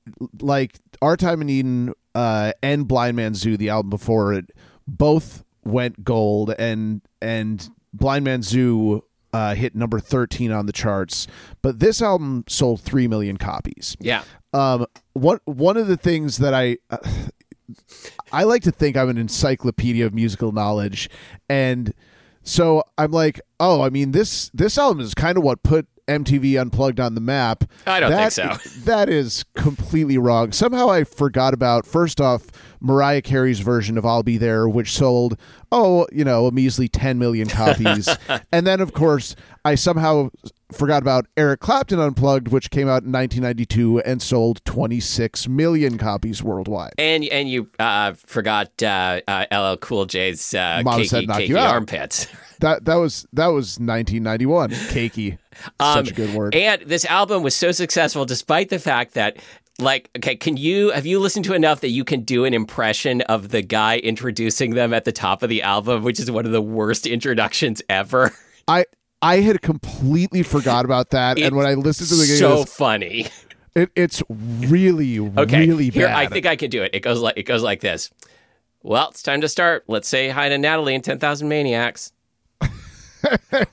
like 0.40 0.78
Our 1.00 1.16
Time 1.16 1.42
in 1.42 1.48
Eden 1.48 1.94
uh 2.14 2.52
and 2.62 2.86
Blind 2.86 3.16
Man 3.16 3.34
Zoo, 3.34 3.56
the 3.56 3.70
album 3.70 3.90
before 3.90 4.32
it, 4.32 4.52
both 4.86 5.44
went 5.64 6.04
gold 6.04 6.54
and 6.58 7.00
and 7.20 7.68
Blind 7.92 8.24
Man 8.24 8.42
Zoo 8.42 9.04
uh, 9.32 9.54
hit 9.54 9.74
number 9.74 9.98
13 9.98 10.52
on 10.52 10.66
the 10.66 10.72
charts, 10.72 11.26
but 11.62 11.78
this 11.78 12.02
album 12.02 12.44
sold 12.48 12.82
3 12.82 13.08
million 13.08 13.38
copies. 13.38 13.96
Yeah. 13.98 14.24
Um, 14.52 14.86
what 15.14 15.40
one 15.46 15.78
of 15.78 15.86
the 15.86 15.96
things 15.96 16.38
that 16.38 16.52
I 16.52 16.76
uh, 16.90 16.98
I 18.32 18.44
like 18.44 18.62
to 18.64 18.72
think 18.72 18.96
I'm 18.96 19.08
an 19.08 19.18
encyclopedia 19.18 20.04
of 20.04 20.14
musical 20.14 20.52
knowledge, 20.52 21.08
and 21.48 21.94
so 22.42 22.82
I'm 22.98 23.12
like, 23.12 23.40
oh, 23.60 23.82
I 23.82 23.90
mean 23.90 24.12
this 24.12 24.50
this 24.54 24.78
album 24.78 25.00
is 25.00 25.14
kind 25.14 25.38
of 25.38 25.44
what 25.44 25.62
put 25.62 25.86
MTV 26.08 26.60
Unplugged 26.60 26.98
on 27.00 27.14
the 27.14 27.20
map. 27.20 27.64
I 27.86 28.00
don't 28.00 28.10
That- 28.10 28.32
think 28.32 28.60
so. 28.62 28.80
That 28.84 29.08
is 29.08 29.44
completely 29.54 30.18
wrong. 30.18 30.52
Somehow 30.52 30.90
I 30.90 31.04
forgot 31.04 31.54
about 31.54 31.86
first 31.86 32.20
off 32.20 32.46
Mariah 32.80 33.22
Carey's 33.22 33.60
version 33.60 33.96
of 33.96 34.04
"I'll 34.04 34.22
Be 34.24 34.36
There," 34.38 34.68
which 34.68 34.92
sold 34.92 35.36
oh 35.70 36.06
you 36.12 36.24
know 36.24 36.46
a 36.46 36.52
measly 36.52 36.88
10 36.88 37.18
million 37.18 37.48
copies, 37.48 38.08
and 38.52 38.66
then 38.66 38.80
of 38.80 38.92
course 38.92 39.36
I 39.64 39.76
somehow 39.76 40.30
forgot 40.72 41.02
about 41.02 41.26
Eric 41.36 41.60
Clapton 41.60 42.00
Unplugged, 42.00 42.48
which 42.48 42.70
came 42.70 42.88
out 42.88 43.04
in 43.04 43.12
1992 43.12 44.00
and 44.00 44.20
sold 44.20 44.64
26 44.64 45.46
million 45.46 45.96
copies 45.98 46.42
worldwide. 46.42 46.94
And 46.98 47.24
and 47.26 47.48
you 47.48 47.70
uh, 47.78 48.14
forgot 48.14 48.82
uh, 48.82 49.20
uh, 49.28 49.44
LL 49.52 49.76
Cool 49.76 50.06
J's 50.06 50.52
uh, 50.54 50.82
Mom 50.84 51.00
cakey, 51.02 51.08
said 51.08 51.28
knock 51.28 51.38
cakey 51.38 51.48
you 51.48 51.58
out. 51.58 51.74
armpits. 51.74 52.26
That 52.62 52.84
that 52.84 52.94
was 52.94 53.26
that 53.32 53.48
was 53.48 53.80
1991. 53.80 54.70
Cakey, 54.70 55.36
Um, 55.80 55.94
such 55.94 56.10
a 56.10 56.14
good 56.14 56.34
word. 56.34 56.54
And 56.54 56.82
this 56.82 57.04
album 57.04 57.42
was 57.42 57.54
so 57.54 57.72
successful, 57.72 58.24
despite 58.24 58.68
the 58.68 58.78
fact 58.78 59.14
that, 59.14 59.38
like, 59.78 60.10
okay, 60.16 60.36
can 60.36 60.56
you 60.56 60.90
have 60.90 61.06
you 61.06 61.18
listened 61.18 61.44
to 61.46 61.54
enough 61.54 61.80
that 61.80 61.90
you 61.90 62.04
can 62.04 62.22
do 62.22 62.44
an 62.44 62.54
impression 62.54 63.20
of 63.22 63.48
the 63.50 63.62
guy 63.62 63.98
introducing 63.98 64.74
them 64.74 64.92
at 64.92 65.04
the 65.04 65.12
top 65.12 65.42
of 65.42 65.48
the 65.48 65.62
album, 65.62 66.02
which 66.02 66.20
is 66.20 66.30
one 66.30 66.46
of 66.46 66.52
the 66.52 66.62
worst 66.62 67.06
introductions 67.06 67.82
ever? 67.88 68.32
I 68.68 68.84
I 69.20 69.36
had 69.36 69.62
completely 69.62 70.42
forgot 70.42 70.84
about 70.84 71.10
that, 71.10 71.38
and 71.38 71.56
when 71.56 71.66
I 71.66 71.74
listened 71.74 72.08
to 72.10 72.16
the 72.16 72.26
game, 72.26 72.38
so 72.38 72.64
funny. 72.64 73.28
It, 73.74 73.90
it's 73.96 74.22
really, 74.28 75.18
okay, 75.18 75.66
really 75.66 75.88
here, 75.88 76.06
bad. 76.06 76.16
I 76.16 76.26
think 76.26 76.44
I 76.44 76.56
can 76.56 76.68
do 76.68 76.82
it. 76.82 76.90
It 76.92 77.00
goes 77.00 77.20
like 77.20 77.38
it 77.38 77.44
goes 77.44 77.62
like 77.62 77.80
this. 77.80 78.10
Well, 78.82 79.08
it's 79.08 79.22
time 79.22 79.40
to 79.40 79.48
start. 79.48 79.84
Let's 79.86 80.08
say 80.08 80.28
hi 80.28 80.48
to 80.48 80.58
Natalie 80.58 80.94
and 80.94 81.02
Ten 81.02 81.18
Thousand 81.18 81.48
Maniacs. 81.48 82.12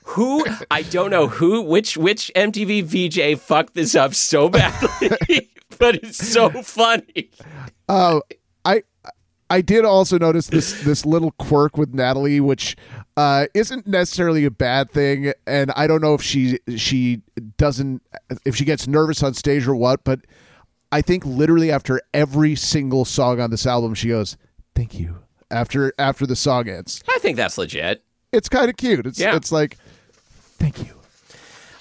Who 0.04 0.44
I 0.70 0.82
don't 0.82 1.10
know 1.10 1.28
who 1.28 1.62
which 1.62 1.96
which 1.96 2.30
MTV 2.34 2.84
VJ 2.84 3.40
fucked 3.40 3.74
this 3.74 3.94
up 3.94 4.14
so 4.14 4.48
badly, 4.48 5.50
but 5.78 5.96
it's 5.96 6.18
so 6.18 6.50
funny. 6.62 7.30
Uh, 7.88 8.20
I 8.64 8.82
I 9.50 9.60
did 9.62 9.84
also 9.84 10.16
notice 10.16 10.46
this 10.46 10.82
this 10.84 11.04
little 11.04 11.32
quirk 11.32 11.76
with 11.76 11.92
Natalie, 11.92 12.40
which 12.40 12.76
uh, 13.16 13.46
isn't 13.52 13.86
necessarily 13.86 14.44
a 14.44 14.50
bad 14.50 14.90
thing, 14.90 15.32
and 15.46 15.72
I 15.72 15.88
don't 15.88 16.00
know 16.00 16.14
if 16.14 16.22
she 16.22 16.60
she 16.76 17.22
doesn't 17.56 18.02
if 18.44 18.54
she 18.54 18.64
gets 18.64 18.86
nervous 18.86 19.22
on 19.22 19.34
stage 19.34 19.66
or 19.66 19.74
what, 19.74 20.04
but 20.04 20.20
I 20.92 21.02
think 21.02 21.26
literally 21.26 21.72
after 21.72 22.00
every 22.14 22.54
single 22.54 23.04
song 23.04 23.40
on 23.40 23.50
this 23.50 23.66
album, 23.66 23.94
she 23.94 24.08
goes, 24.08 24.36
"Thank 24.74 24.98
you." 24.98 25.18
After 25.50 25.92
after 25.98 26.26
the 26.26 26.36
song 26.36 26.68
ends, 26.68 27.02
I 27.08 27.18
think 27.18 27.36
that's 27.36 27.58
legit. 27.58 28.04
It's 28.32 28.48
kind 28.48 28.68
of 28.70 28.76
cute. 28.76 29.06
It's 29.06 29.18
Yeah. 29.18 29.36
it's 29.36 29.52
like, 29.52 29.76
"Thank 30.58 30.78
you." 30.80 30.94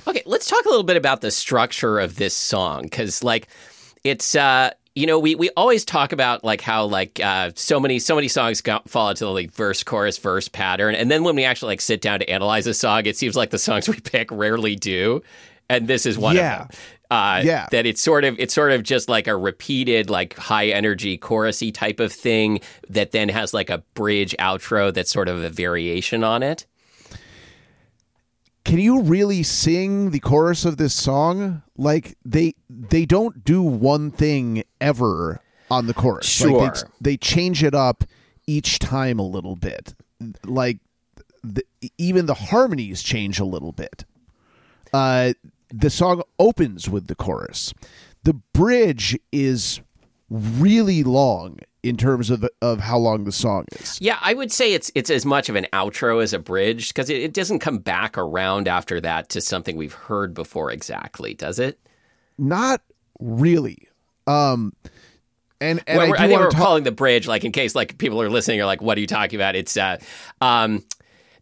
Okay, 0.07 0.23
let's 0.25 0.47
talk 0.47 0.65
a 0.65 0.69
little 0.69 0.83
bit 0.83 0.97
about 0.97 1.21
the 1.21 1.29
structure 1.31 1.99
of 1.99 2.15
this 2.15 2.33
song 2.35 2.83
because, 2.83 3.23
like, 3.23 3.47
it's 4.03 4.35
uh, 4.35 4.71
you 4.95 5.05
know, 5.05 5.19
we 5.19 5.35
we 5.35 5.49
always 5.55 5.85
talk 5.85 6.11
about 6.11 6.43
like 6.43 6.61
how 6.61 6.85
like 6.85 7.19
uh, 7.23 7.51
so 7.55 7.79
many 7.79 7.99
so 7.99 8.15
many 8.15 8.27
songs 8.27 8.61
go, 8.61 8.79
fall 8.87 9.09
into 9.09 9.25
the 9.25 9.31
like 9.31 9.51
verse 9.51 9.83
chorus 9.83 10.17
verse 10.17 10.47
pattern, 10.47 10.95
and 10.95 11.11
then 11.11 11.23
when 11.23 11.35
we 11.35 11.43
actually 11.43 11.67
like 11.73 11.81
sit 11.81 12.01
down 12.01 12.19
to 12.19 12.29
analyze 12.29 12.65
a 12.67 12.73
song, 12.73 13.05
it 13.05 13.15
seems 13.17 13.35
like 13.35 13.51
the 13.51 13.59
songs 13.59 13.87
we 13.89 13.99
pick 13.99 14.31
rarely 14.31 14.75
do, 14.75 15.21
and 15.69 15.87
this 15.87 16.05
is 16.05 16.17
one 16.17 16.35
Yeah. 16.35 16.63
of 16.63 16.67
them. 16.69 16.77
Uh, 17.11 17.41
Yeah. 17.43 17.67
that 17.71 17.85
it's 17.87 18.01
sort 18.01 18.23
of 18.23 18.35
it's 18.39 18.53
sort 18.53 18.71
of 18.71 18.83
just 18.83 19.09
like 19.09 19.27
a 19.27 19.35
repeated 19.35 20.09
like 20.11 20.35
high 20.37 20.67
energy 20.67 21.17
chorusy 21.17 21.73
type 21.73 21.99
of 21.99 22.11
thing 22.13 22.59
that 22.87 23.11
then 23.11 23.29
has 23.29 23.51
like 23.53 23.69
a 23.71 23.79
bridge 23.95 24.35
outro 24.37 24.93
that's 24.93 25.09
sort 25.11 25.27
of 25.27 25.43
a 25.43 25.49
variation 25.49 26.23
on 26.23 26.43
it. 26.43 26.65
can 28.65 28.77
you 28.79 29.01
really 29.01 29.41
sing 29.41 30.11
the 30.11 30.19
chorus 30.19 30.65
of 30.65 30.77
this 30.77 30.93
song 30.93 31.63
like 31.77 32.15
they 32.23 32.53
they 32.69 33.05
don't 33.05 33.43
do 33.43 33.61
one 33.63 34.11
thing 34.11 34.63
ever 34.79 35.41
on 35.71 35.87
the 35.87 35.93
chorus 35.93 36.41
like 36.41 36.75
Sure. 36.75 36.89
they, 37.01 37.11
they 37.13 37.17
change 37.17 37.63
it 37.63 37.73
up 37.73 38.03
each 38.45 38.77
time 38.79 39.17
a 39.17 39.23
little 39.25 39.55
bit 39.55 39.95
like 40.45 40.77
the, 41.43 41.63
even 41.97 42.25
the 42.25 42.33
harmonies 42.35 43.01
change 43.01 43.39
a 43.39 43.45
little 43.45 43.71
bit 43.71 44.05
uh 44.93 45.33
the 45.71 45.89
song 45.89 46.21
opens 46.39 46.89
with 46.89 47.07
the 47.07 47.15
chorus 47.15 47.73
the 48.23 48.33
bridge 48.53 49.17
is 49.31 49.81
really 50.29 51.03
long 51.03 51.57
in 51.81 51.95
terms 51.95 52.29
of 52.29 52.45
of 52.61 52.79
how 52.79 52.97
long 52.97 53.23
the 53.23 53.31
song 53.31 53.65
is 53.79 53.97
Yeah, 54.01 54.17
I 54.21 54.33
would 54.33 54.51
say 54.51 54.73
it's 54.73 54.91
it's 54.95 55.09
as 55.09 55.25
much 55.25 55.47
of 55.49 55.55
an 55.55 55.65
outro 55.71 56.21
as 56.21 56.33
a 56.33 56.39
bridge 56.39 56.89
because 56.89 57.09
it, 57.09 57.21
it 57.21 57.33
doesn't 57.33 57.59
come 57.59 57.77
back 57.79 58.17
around 58.17 58.67
after 58.67 58.99
that 59.01 59.29
to 59.29 59.41
something 59.41 59.77
we've 59.77 59.93
heard 59.93 60.33
before 60.33 60.71
exactly, 60.71 61.33
does 61.33 61.57
it? 61.59 61.79
not 62.37 62.81
really 63.19 63.87
um 64.27 64.73
and, 65.61 65.81
and 65.87 65.97
Well, 65.97 66.07
I, 66.07 66.09
we're- 66.09 66.19
I, 66.19 66.27
think 66.27 66.39
we're 66.39 66.49
talk- 66.51 66.61
calling 66.61 66.83
the 66.83 66.91
bridge 66.91 67.27
like 67.27 67.43
in 67.43 67.51
case 67.51 67.75
like 67.75 67.97
people 67.97 68.21
are 68.21 68.29
listening 68.29 68.61
are 68.61 68.65
like, 68.65 68.81
what 68.81 68.97
are 68.97 69.01
you 69.01 69.07
talking 69.07 69.37
about? 69.39 69.55
It's 69.57 69.75
uh, 69.75 69.97
um, 70.41 70.83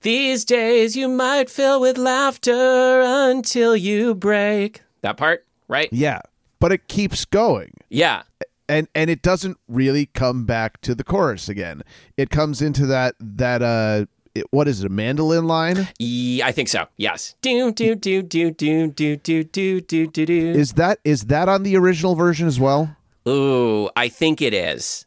these 0.01 0.46
days 0.46 0.96
you 0.96 1.08
might 1.08 1.50
fill 1.50 1.82
with 1.82 1.98
laughter 1.98 3.01
until 3.01 3.75
you 3.75 4.16
break. 4.16 4.82
That 5.01 5.18
part, 5.18 5.46
right? 5.68 5.89
Yeah, 5.92 6.22
but 6.60 6.72
it 6.72 6.88
keeps 6.88 7.25
going. 7.25 7.74
Yeah. 7.89 8.24
And 8.70 8.88
and 8.94 9.10
it 9.10 9.22
doesn't 9.22 9.58
really 9.68 10.08
come 10.08 10.46
back 10.46 10.82
to 10.82 10.94
the 10.94 11.04
chorus 11.04 11.48
again. 11.48 11.84
It 12.18 12.30
comes 12.30 12.62
into 12.62 12.86
that 12.88 13.16
that 13.20 13.62
uh 13.62 14.06
it, 14.36 14.46
what 14.51 14.68
is 14.68 14.84
it, 14.84 14.88
a 14.88 14.89
mandolin 14.89 15.48
line? 15.48 15.88
Yeah, 16.00 16.46
I 16.46 16.51
think 16.51 16.68
so. 16.68 16.86
Yes. 16.98 17.36
Do 17.42 17.72
do 17.72 17.96
do 17.96 18.22
do 18.22 18.51
do 18.51 18.88
do 18.88 19.16
do 19.16 19.44
do 19.44 19.82
do 19.82 20.08
do 20.08 20.25
do. 20.25 20.51
Is 20.51 20.74
that 20.74 21.00
is 21.04 21.24
that 21.24 21.48
on 21.50 21.63
the 21.63 21.77
original 21.77 22.16
version 22.16 22.48
as 22.48 22.60
well? 22.60 22.96
Ooh, 23.27 23.89
I 23.96 24.10
think 24.10 24.42
it 24.42 24.54
is. 24.54 25.06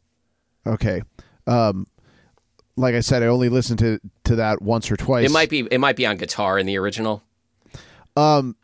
Okay. 0.66 1.02
Um 1.46 1.86
like 2.80 2.94
I 2.94 3.00
said, 3.00 3.22
I 3.22 3.26
only 3.26 3.48
listened 3.48 3.78
to 3.80 4.00
to 4.24 4.36
that 4.36 4.62
once 4.62 4.90
or 4.90 4.96
twice. 4.96 5.28
It 5.28 5.32
might 5.32 5.50
be. 5.50 5.60
It 5.70 5.78
might 5.78 5.96
be 5.96 6.06
on 6.06 6.16
guitar 6.16 6.58
in 6.58 6.66
the 6.66 6.78
original. 6.78 7.22
Um 8.16 8.56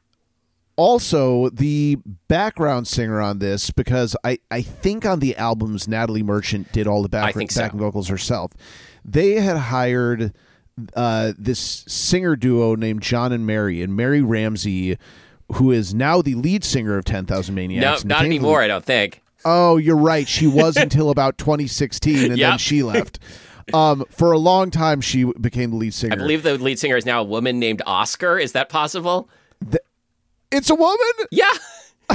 also 0.77 1.49
the 1.51 1.97
background 2.29 2.87
singer 2.87 3.21
on 3.21 3.39
this 3.39 3.71
because 3.71 4.15
I, 4.23 4.39
I 4.51 4.61
think 4.61 5.07
on 5.07 5.21
the 5.21 5.35
albums 5.37 5.89
Natalie 5.89 6.23
Merchant 6.23 6.71
did 6.73 6.87
all 6.87 7.03
the 7.03 7.09
back, 7.09 7.35
think 7.35 7.51
so. 7.51 7.63
backing 7.63 7.81
vocals 7.81 8.09
herself. 8.09 8.53
They 9.05 9.41
had 9.41 9.57
hired 9.57 10.35
uh, 10.95 11.33
this 11.39 11.85
singer 11.89 12.37
duo 12.37 12.75
named 12.75 13.03
John 13.03 13.33
and 13.33 13.47
Mary, 13.47 13.83
and 13.83 13.97
Mary 13.97 14.23
Ramsey, 14.23 14.99
who 15.55 15.73
is 15.73 15.95
now 15.95 16.21
the 16.23 16.35
lead 16.35 16.65
singer 16.65 16.99
of 16.99 17.05
Ten 17.05 17.25
Thousand 17.27 17.55
Maniacs. 17.55 18.05
No, 18.05 18.17
not 18.17 18.25
anymore. 18.25 18.63
I 18.63 18.67
don't 18.67 18.85
think. 18.85 19.23
Oh, 19.45 19.77
you're 19.77 19.97
right. 19.97 20.27
She 20.29 20.47
was 20.47 20.77
until 20.77 21.11
about 21.11 21.39
2016, 21.39 22.33
and 22.33 22.41
then 22.41 22.59
she 22.59 22.83
left. 22.83 23.19
Um, 23.75 24.05
for 24.11 24.33
a 24.33 24.39
long 24.39 24.71
time, 24.71 25.01
she 25.01 25.25
became 25.41 25.71
the 25.71 25.77
lead 25.77 25.95
singer. 25.95 26.13
I 26.15 26.17
believe 26.17 26.43
the 26.43 26.57
lead 26.59 26.79
singer 26.79 26.97
is 26.97 27.05
now 27.07 27.21
a 27.21 27.25
woman 27.25 27.59
named 27.59 27.83
Oskar. 27.87 28.39
Is 28.39 28.53
that 28.53 28.69
possible? 28.69 29.29
it's 30.53 30.71
a 30.71 30.75
woman. 30.75 30.99
Yeah. 31.33 31.51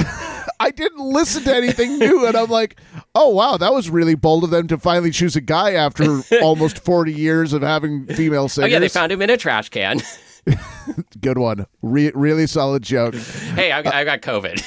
I 0.60 0.70
didn't 0.74 1.00
listen 1.00 1.42
to 1.44 1.54
anything 1.54 1.98
new, 1.98 2.24
and 2.26 2.34
I'm 2.36 2.48
like, 2.48 2.76
oh 3.14 3.28
wow, 3.28 3.56
that 3.58 3.74
was 3.74 3.90
really 3.90 4.14
bold 4.14 4.44
of 4.44 4.50
them 4.50 4.66
to 4.68 4.78
finally 4.78 5.10
choose 5.10 5.36
a 5.36 5.40
guy 5.42 5.72
after 5.72 6.20
almost 6.42 6.78
40 6.82 7.12
years 7.12 7.52
of 7.52 7.60
having 7.62 8.06
female 8.06 8.44
Oh 8.44 8.46
singers. 8.48 8.72
yeah, 8.72 8.78
they 8.78 8.88
found 8.88 9.12
him 9.12 9.20
in 9.20 9.28
a 9.28 9.36
trash 9.36 9.68
can. 9.68 10.00
good 11.20 11.36
one, 11.36 11.66
Re- 11.82 12.12
really 12.14 12.46
solid 12.46 12.82
joke. 12.82 13.14
hey, 13.14 13.70
I, 13.70 13.78
I 13.80 14.04
got 14.04 14.22
COVID. 14.22 14.64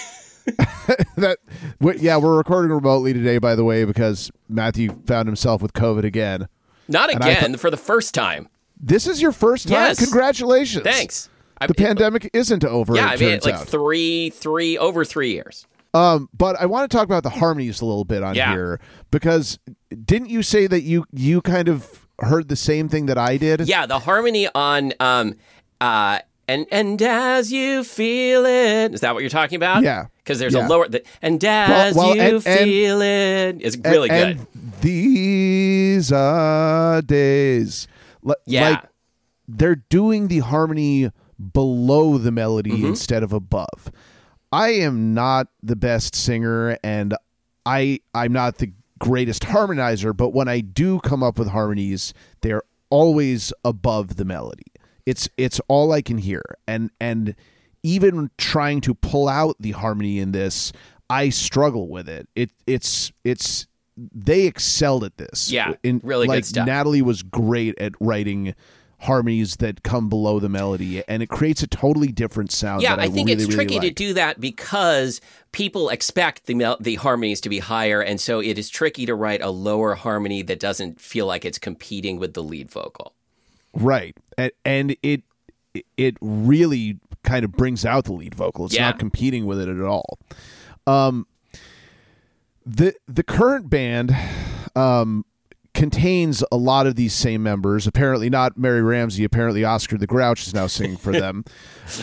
that 1.18 1.40
w- 1.82 2.00
yeah, 2.00 2.18
we're 2.18 2.38
recording 2.38 2.72
remotely 2.72 3.12
today, 3.14 3.40
by 3.40 3.56
the 3.56 3.64
way, 3.64 3.84
because 3.86 4.32
Matthew 4.48 5.02
found 5.08 5.28
himself 5.28 5.62
with 5.62 5.74
COVID 5.74 6.04
again. 6.04 6.48
Not 6.88 7.10
I 7.10 7.14
again. 7.14 7.58
for 7.58 7.70
the 7.72 7.78
first 7.78 8.14
time. 8.14 8.48
This 8.80 9.08
is 9.08 9.22
your 9.22 9.32
first 9.32 9.68
time. 9.68 9.74
Yes. 9.78 10.04
Congratulations. 10.04 10.84
Thanks. 10.84 11.30
I, 11.60 11.68
The 11.68 11.74
pandemic 11.74 12.30
isn't 12.34 12.66
over. 12.66 12.96
yeah, 12.96 13.08
I 13.08 13.16
mean, 13.16 13.40
like 13.44 13.54
out. 13.56 13.68
three, 13.68 14.30
three 14.32 14.78
over 14.78 15.06
three 15.06 15.32
years. 15.32 15.66
Um, 15.94 16.28
but 16.38 16.58
I 16.60 16.66
want 16.66 16.92
to 16.92 16.96
talk 16.98 17.06
about 17.06 17.24
the 17.24 17.30
harmonies 17.30 17.80
a 17.80 17.86
little 17.86 18.04
bit 18.04 18.22
on 18.22 18.36
Yeah. 18.36 18.52
here 18.52 18.82
because 19.12 19.58
didn't 20.04 20.30
you 20.30 20.44
say 20.44 20.68
that 20.68 20.82
you 20.82 21.06
you 21.14 21.42
kind 21.42 21.70
of 21.70 22.06
heard 22.20 22.50
the 22.50 22.58
same 22.58 22.90
thing 22.90 23.06
that 23.06 23.18
I 23.18 23.38
did? 23.38 23.62
Yeah, 23.62 23.86
the 23.86 24.00
harmony 24.00 24.50
on 24.54 24.92
um 25.00 25.36
uh 25.80 26.20
and 26.50 26.66
and 26.70 27.02
as 27.02 27.54
you 27.54 27.86
feel 27.86 28.46
it 28.46 28.94
is 28.94 29.00
that 29.02 29.14
what 29.14 29.22
you're 29.24 29.30
talking 29.30 29.56
about? 29.56 29.84
Yeah. 29.84 30.08
Because 30.26 30.40
there's 30.40 30.56
Yeah. 30.56 30.68
a 30.68 30.70
lower 30.70 30.88
the, 30.90 31.04
and 31.22 31.42
as 31.46 31.96
well, 31.96 32.16
you 32.16 32.22
and- 32.22 32.34
and- 32.34 32.44
feel 32.44 33.02
it 33.02 33.62
is 33.62 33.78
really 33.78 34.10
and, 34.10 34.40
good. 34.40 34.48
And 34.56 34.74
these 34.82 36.12
are 36.12 37.02
days. 37.04 37.88
Li- 38.24 38.34
Yeah. 38.46 38.70
Like 38.70 38.84
they're 39.48 39.76
doing 39.90 40.28
the 40.28 40.40
harmony 40.40 41.12
below 41.54 42.18
the 42.18 42.32
melody 42.32 42.72
Mm-hmm. 42.72 42.86
instead 42.88 43.22
of 43.24 43.32
above. 43.32 43.92
I 44.52 44.70
am 44.70 45.14
not 45.14 45.48
the 45.62 45.76
best 45.76 46.16
singer 46.16 46.78
and 46.84 47.16
I 47.66 48.00
I'm 48.16 48.34
not 48.34 48.58
the 48.58 48.72
greatest 49.00 49.44
harmonizer, 49.44 50.16
but 50.16 50.30
when 50.30 50.48
I 50.48 50.62
do 50.62 51.00
come 51.02 51.22
up 51.22 51.38
with 51.38 51.50
harmonies, 51.50 52.14
they're 52.42 52.64
always 52.90 53.54
above 53.64 54.16
the 54.16 54.26
melody. 54.26 54.66
It's 55.06 55.30
it's 55.38 55.60
all 55.68 55.92
I 55.92 56.02
can 56.02 56.18
hear. 56.18 56.42
And 56.68 56.90
and 57.00 57.36
even 57.86 58.32
trying 58.40 58.82
to 58.82 58.96
pull 58.96 59.30
out 59.30 59.56
the 59.60 59.72
harmony 59.72 60.18
in 60.18 60.32
this, 60.32 60.74
I 61.08 61.30
struggle 61.30 61.88
with 61.88 62.10
it. 62.10 62.28
It 62.36 62.50
it's 62.66 63.12
it's 63.24 63.68
they 63.96 64.48
excelled 64.48 65.04
at 65.04 65.18
this. 65.18 65.52
Yeah, 65.52 65.74
In- 65.84 66.02
really 66.04 66.26
good 66.26 66.34
like 66.34 66.46
stuff. 66.46 66.66
Natalie 66.66 67.04
was 67.04 67.22
great 67.22 67.78
at 67.78 67.94
writing 68.00 68.56
harmonies 68.98 69.58
that 69.58 69.84
come 69.84 70.10
below 70.10 70.40
the 70.40 70.50
melody 70.50 71.04
and 71.08 71.22
it 71.22 71.28
creates 71.28 71.62
a 71.62 71.68
totally 71.68 72.08
different 72.08 72.52
sound 72.52 72.82
Yeah, 72.82 72.96
that 72.96 73.02
I 73.04 73.10
think 73.10 73.28
really, 73.28 73.44
it's 73.44 73.54
really 73.54 73.68
tricky 73.68 73.80
to 73.82 73.94
do 73.94 74.14
that 74.14 74.40
because 74.40 75.22
people 75.52 75.90
expect 75.90 76.48
the 76.48 76.56
mel- 76.56 76.78
the 76.80 76.96
harmonies 76.96 77.40
to 77.42 77.50
be 77.50 77.60
higher, 77.60 78.02
and 78.02 78.20
so 78.20 78.40
it 78.40 78.58
is 78.58 78.68
tricky 78.68 79.06
to 79.06 79.14
write 79.14 79.44
a 79.44 79.52
lower 79.52 79.94
harmony 79.94 80.42
that 80.42 80.60
doesn't 80.60 81.00
feel 81.00 81.28
like 81.28 81.46
it's 81.46 81.60
competing 81.60 82.18
with 82.18 82.34
the 82.34 82.42
lead 82.42 82.72
vocal. 82.72 83.14
Right. 83.76 84.18
And, 84.40 84.52
and 84.64 84.96
it 85.04 85.22
it 85.98 86.18
really 86.22 86.98
kind 87.26 87.44
of 87.44 87.52
brings 87.54 87.86
out 87.86 88.06
the 88.06 88.14
lead 88.14 88.34
vocal. 88.36 88.66
It's 88.66 88.76
Yeah. 88.76 88.86
not 88.88 89.00
competing 89.00 89.46
with 89.46 89.60
it 89.60 89.68
at 89.68 89.82
all. 89.82 90.20
Um 90.88 91.28
the 92.66 92.94
the 93.08 93.24
current 93.24 93.70
band 93.70 94.16
um 94.76 95.26
contains 95.76 96.44
a 96.52 96.58
lot 96.58 96.88
of 96.88 96.96
these 96.96 97.14
same 97.14 97.44
members. 97.44 97.86
Apparently, 97.86 98.30
not 98.30 98.58
Mary 98.58 98.82
Ramsey. 98.82 99.24
Apparently, 99.24 99.64
Oscar 99.64 99.98
the 99.98 100.08
Grouch 100.08 100.48
is 100.48 100.54
now 100.54 100.68
singing 100.68 100.98
for 100.98 101.12
them. 101.12 101.44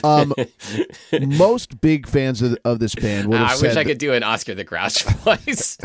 Um, 0.04 0.32
most 1.20 1.80
big 1.80 2.06
fans 2.06 2.42
of, 2.42 2.56
of 2.64 2.78
this 2.78 2.94
band 2.94 3.28
would 3.28 3.38
have 3.38 3.50
I 3.50 3.54
said 3.54 3.68
wish 3.68 3.76
I 3.76 3.84
could 3.84 3.98
do 3.98 4.12
an 4.12 4.22
Oscar 4.22 4.54
the 4.54 4.64
Grouch 4.64 5.02
voice. 5.04 5.78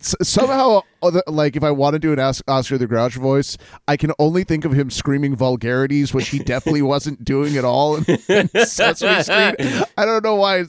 somehow, 0.00 0.82
like 1.26 1.56
if 1.56 1.62
I 1.62 1.70
want 1.70 1.94
to 1.94 1.98
do 1.98 2.12
an 2.12 2.18
Oscar 2.18 2.76
the 2.76 2.86
Grouch 2.86 3.14
voice, 3.14 3.56
I 3.88 3.96
can 3.96 4.12
only 4.18 4.44
think 4.44 4.64
of 4.64 4.72
him 4.72 4.90
screaming 4.90 5.36
vulgarities, 5.36 6.12
which 6.12 6.28
he 6.28 6.38
definitely 6.40 6.82
wasn't 6.82 7.24
doing 7.24 7.56
at 7.56 7.64
all 7.64 7.96
in, 7.96 8.04
in 8.28 8.48
Sesame 8.66 9.22
Street. 9.22 9.84
I 9.96 10.04
don't 10.04 10.24
know 10.24 10.34
why. 10.34 10.64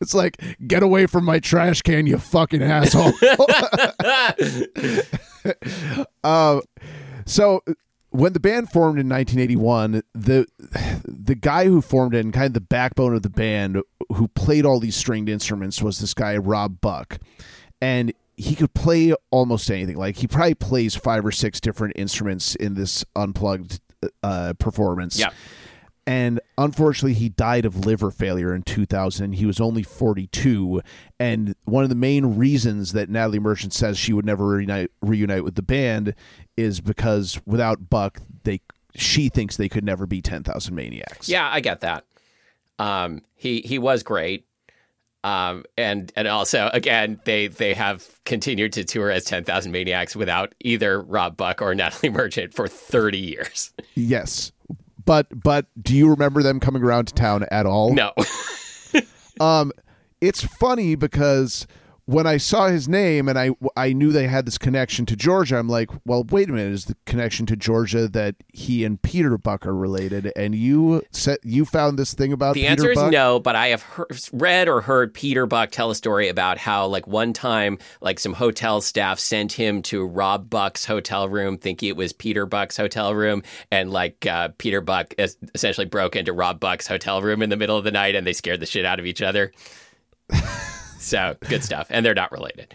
It's 0.00 0.14
like, 0.14 0.42
get 0.66 0.82
away 0.82 1.06
from 1.06 1.24
my 1.24 1.38
trash 1.38 1.82
can, 1.82 2.06
you 2.06 2.18
fucking 2.18 2.62
asshole. 2.62 3.12
Uh, 6.24 6.60
so 7.26 7.62
when 8.10 8.32
the 8.32 8.40
band 8.40 8.70
formed 8.70 8.98
in 8.98 9.08
1981, 9.08 10.02
the 10.14 10.46
the 11.04 11.34
guy 11.34 11.66
who 11.66 11.80
formed 11.80 12.14
it 12.14 12.20
and 12.20 12.34
kind 12.34 12.46
of 12.46 12.54
the 12.54 12.60
backbone 12.60 13.14
of 13.14 13.22
the 13.22 13.30
band, 13.30 13.80
who 14.12 14.28
played 14.28 14.66
all 14.66 14.80
these 14.80 14.96
stringed 14.96 15.28
instruments, 15.28 15.80
was 15.80 15.98
this 15.98 16.14
guy 16.14 16.36
Rob 16.36 16.80
Buck, 16.80 17.18
and 17.80 18.12
he 18.36 18.54
could 18.54 18.74
play 18.74 19.14
almost 19.30 19.70
anything. 19.70 19.96
Like 19.96 20.16
he 20.16 20.26
probably 20.26 20.54
plays 20.54 20.96
five 20.96 21.24
or 21.24 21.32
six 21.32 21.60
different 21.60 21.94
instruments 21.96 22.54
in 22.56 22.74
this 22.74 23.04
unplugged 23.14 23.80
uh, 24.22 24.54
performance. 24.58 25.18
Yeah. 25.18 25.30
And 26.06 26.40
unfortunately, 26.58 27.14
he 27.14 27.28
died 27.28 27.64
of 27.64 27.86
liver 27.86 28.10
failure 28.10 28.54
in 28.54 28.62
2000. 28.62 29.32
He 29.32 29.46
was 29.46 29.60
only 29.60 29.82
42. 29.82 30.80
And 31.18 31.54
one 31.64 31.84
of 31.84 31.90
the 31.90 31.96
main 31.96 32.36
reasons 32.36 32.92
that 32.92 33.08
Natalie 33.08 33.38
Merchant 33.38 33.72
says 33.72 33.98
she 33.98 34.12
would 34.12 34.24
never 34.24 34.46
reunite, 34.46 34.90
reunite 35.02 35.44
with 35.44 35.54
the 35.54 35.62
band 35.62 36.14
is 36.56 36.80
because 36.80 37.40
without 37.46 37.90
Buck, 37.90 38.20
they 38.44 38.60
she 38.96 39.28
thinks 39.28 39.56
they 39.56 39.68
could 39.68 39.84
never 39.84 40.04
be 40.04 40.20
10,000 40.20 40.74
Maniacs. 40.74 41.28
yeah, 41.28 41.48
I 41.48 41.60
get 41.60 41.80
that. 41.80 42.04
Um, 42.80 43.22
he 43.36 43.60
he 43.60 43.78
was 43.78 44.02
great. 44.02 44.46
Um, 45.22 45.64
and 45.76 46.10
and 46.16 46.26
also 46.26 46.70
again 46.72 47.20
they 47.24 47.48
they 47.48 47.74
have 47.74 48.08
continued 48.24 48.72
to 48.72 48.84
tour 48.84 49.10
as 49.10 49.24
Ten 49.24 49.44
Thousand 49.44 49.70
Maniacs 49.70 50.16
without 50.16 50.54
either 50.60 51.02
Rob 51.02 51.36
Buck 51.36 51.60
or 51.60 51.74
Natalie 51.76 52.08
Merchant 52.08 52.54
for 52.54 52.66
thirty 52.66 53.18
years. 53.18 53.72
Yes. 53.94 54.50
But 55.04 55.42
but 55.42 55.66
do 55.80 55.94
you 55.96 56.08
remember 56.10 56.42
them 56.42 56.60
coming 56.60 56.82
around 56.82 57.06
to 57.06 57.14
town 57.14 57.46
at 57.50 57.66
all? 57.66 57.94
No, 57.94 58.12
Um, 59.40 59.72
it's 60.20 60.44
funny 60.44 60.94
because 60.96 61.66
when 62.06 62.26
I 62.26 62.36
saw 62.38 62.68
his 62.68 62.88
name 62.88 63.28
and 63.28 63.38
I 63.38 63.50
I 63.76 63.92
knew 63.92 64.12
they 64.12 64.26
had 64.26 64.46
this 64.46 64.58
connection 64.58 65.06
to 65.06 65.16
Georgia, 65.16 65.58
I'm 65.58 65.68
like, 65.68 65.90
well, 66.04 66.24
wait 66.30 66.48
a 66.48 66.52
minute, 66.52 66.72
is 66.72 66.86
the 66.86 66.96
connection 67.06 67.46
to 67.46 67.56
Georgia 67.56 68.08
that 68.08 68.36
he 68.52 68.84
and 68.84 69.00
Peter 69.00 69.38
Buck 69.38 69.66
are 69.66 69.74
related? 69.74 70.32
And 70.36 70.54
you 70.54 71.02
said 71.12 71.38
you 71.42 71.64
found 71.64 71.98
this 71.98 72.14
thing 72.14 72.32
about 72.32 72.54
the 72.54 72.62
Peter 72.62 72.72
answer 72.72 72.90
is 72.90 72.98
Buck? 72.98 73.12
no. 73.12 73.40
But 73.40 73.56
I 73.56 73.68
have 73.68 73.82
heard, 73.82 74.20
read 74.32 74.68
or 74.68 74.80
heard 74.80 75.14
Peter 75.14 75.46
Buck 75.46 75.70
tell 75.70 75.90
a 75.90 75.94
story 75.94 76.28
about 76.28 76.58
how 76.58 76.86
like 76.86 77.06
one 77.06 77.32
time 77.32 77.78
like 78.00 78.18
some 78.18 78.32
hotel 78.32 78.80
staff 78.80 79.18
sent 79.18 79.52
him 79.52 79.82
to 79.82 80.06
Rob 80.06 80.50
Buck's 80.50 80.84
hotel 80.84 81.28
room, 81.28 81.58
thinking 81.58 81.88
it 81.88 81.96
was 81.96 82.12
Peter 82.12 82.46
Buck's 82.46 82.76
hotel 82.76 83.14
room, 83.14 83.42
and 83.70 83.90
like 83.90 84.26
uh, 84.26 84.48
Peter 84.58 84.80
Buck 84.80 85.14
essentially 85.54 85.86
broke 85.86 86.16
into 86.16 86.32
Rob 86.32 86.60
Buck's 86.60 86.86
hotel 86.86 87.22
room 87.22 87.42
in 87.42 87.50
the 87.50 87.56
middle 87.56 87.76
of 87.76 87.84
the 87.84 87.90
night, 87.90 88.14
and 88.14 88.26
they 88.26 88.32
scared 88.32 88.60
the 88.60 88.66
shit 88.66 88.84
out 88.84 88.98
of 88.98 89.06
each 89.06 89.22
other. 89.22 89.52
so 91.00 91.36
good 91.48 91.64
stuff, 91.64 91.86
and 91.90 92.04
they're 92.04 92.14
not 92.14 92.30
related. 92.32 92.74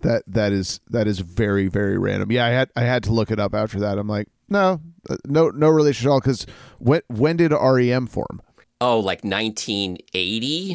That 0.00 0.22
that 0.28 0.52
is 0.52 0.80
that 0.90 1.06
is 1.08 1.18
very 1.18 1.66
very 1.68 1.98
random. 1.98 2.30
Yeah, 2.30 2.46
I 2.46 2.50
had 2.50 2.70
I 2.76 2.82
had 2.82 3.02
to 3.04 3.12
look 3.12 3.30
it 3.30 3.40
up 3.40 3.54
after 3.54 3.80
that. 3.80 3.98
I'm 3.98 4.06
like, 4.06 4.28
no, 4.48 4.80
uh, 5.10 5.16
no 5.26 5.48
no 5.50 5.68
relation 5.68 6.06
at 6.08 6.12
all. 6.12 6.20
Because 6.20 6.46
when 6.78 7.02
when 7.08 7.36
did 7.36 7.52
REM 7.52 8.06
form? 8.06 8.40
Oh, 8.80 9.00
like 9.00 9.24
1980, 9.24 10.68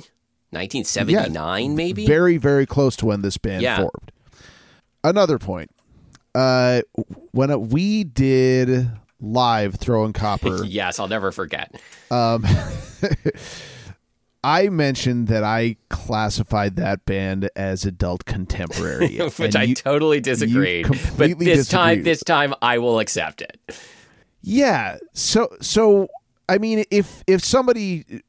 1979, 0.50 1.76
maybe. 1.76 2.06
Very 2.06 2.38
very 2.38 2.66
close 2.66 2.98
to 2.98 3.06
when 3.06 3.22
this 3.22 3.38
band 3.38 3.62
Yeah. 3.62 3.78
formed. 3.78 4.12
Another 5.06 5.40
point. 5.40 5.72
Uh, 6.36 6.82
when 7.32 7.70
we 7.70 8.04
did 8.04 8.90
live 9.22 9.76
throwing 9.76 10.12
copper. 10.12 10.64
yes, 10.66 11.00
I'll 11.00 11.08
never 11.08 11.32
forget. 11.32 11.74
Um, 12.12 12.46
I 14.44 14.70
mentioned 14.70 15.28
that 15.30 15.44
I 15.44 15.78
classified 15.90 16.76
that 16.76 17.06
band 17.06 17.50
as 17.56 17.86
adult 17.86 18.26
contemporary, 18.26 19.18
Which 19.38 19.56
I 19.56 19.64
you- 19.64 19.76
totally 19.76 20.20
disagreed. 20.20 20.88
But 21.18 21.40
this 21.40 21.68
time, 21.70 22.04
this 22.04 22.24
time, 22.24 22.54
I 22.62 22.78
will 22.80 23.00
accept 23.00 23.42
it. 23.42 23.58
yeah. 24.42 24.98
So, 25.14 25.50
so 25.62 26.08
I 26.50 26.58
mean, 26.58 26.84
if 26.92 27.24
if 27.28 27.44
somebody 27.44 28.22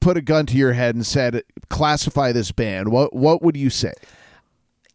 put 0.00 0.16
a 0.16 0.20
gun 0.22 0.44
to 0.46 0.56
your 0.56 0.72
head 0.74 0.94
and 0.94 1.06
said, 1.06 1.42
"Classify 1.70 2.32
this 2.32 2.52
band," 2.52 2.90
what 2.90 3.14
what 3.14 3.40
would 3.42 3.56
you 3.56 3.70
say? 3.70 3.92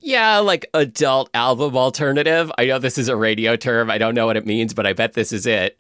Yeah, 0.02 0.38
like 0.38 0.66
adult 0.74 1.30
album 1.34 1.76
alternative. 1.76 2.52
I 2.58 2.66
know 2.68 2.80
this 2.80 2.98
is 2.98 3.10
a 3.10 3.16
radio 3.18 3.56
term. 3.58 3.90
I 3.92 3.98
don't 3.98 4.16
know 4.16 4.28
what 4.28 4.38
it 4.38 4.46
means, 4.46 4.74
but 4.74 4.86
I 4.86 4.94
bet 4.94 5.14
this 5.14 5.34
is 5.34 5.46
it. 5.46 5.78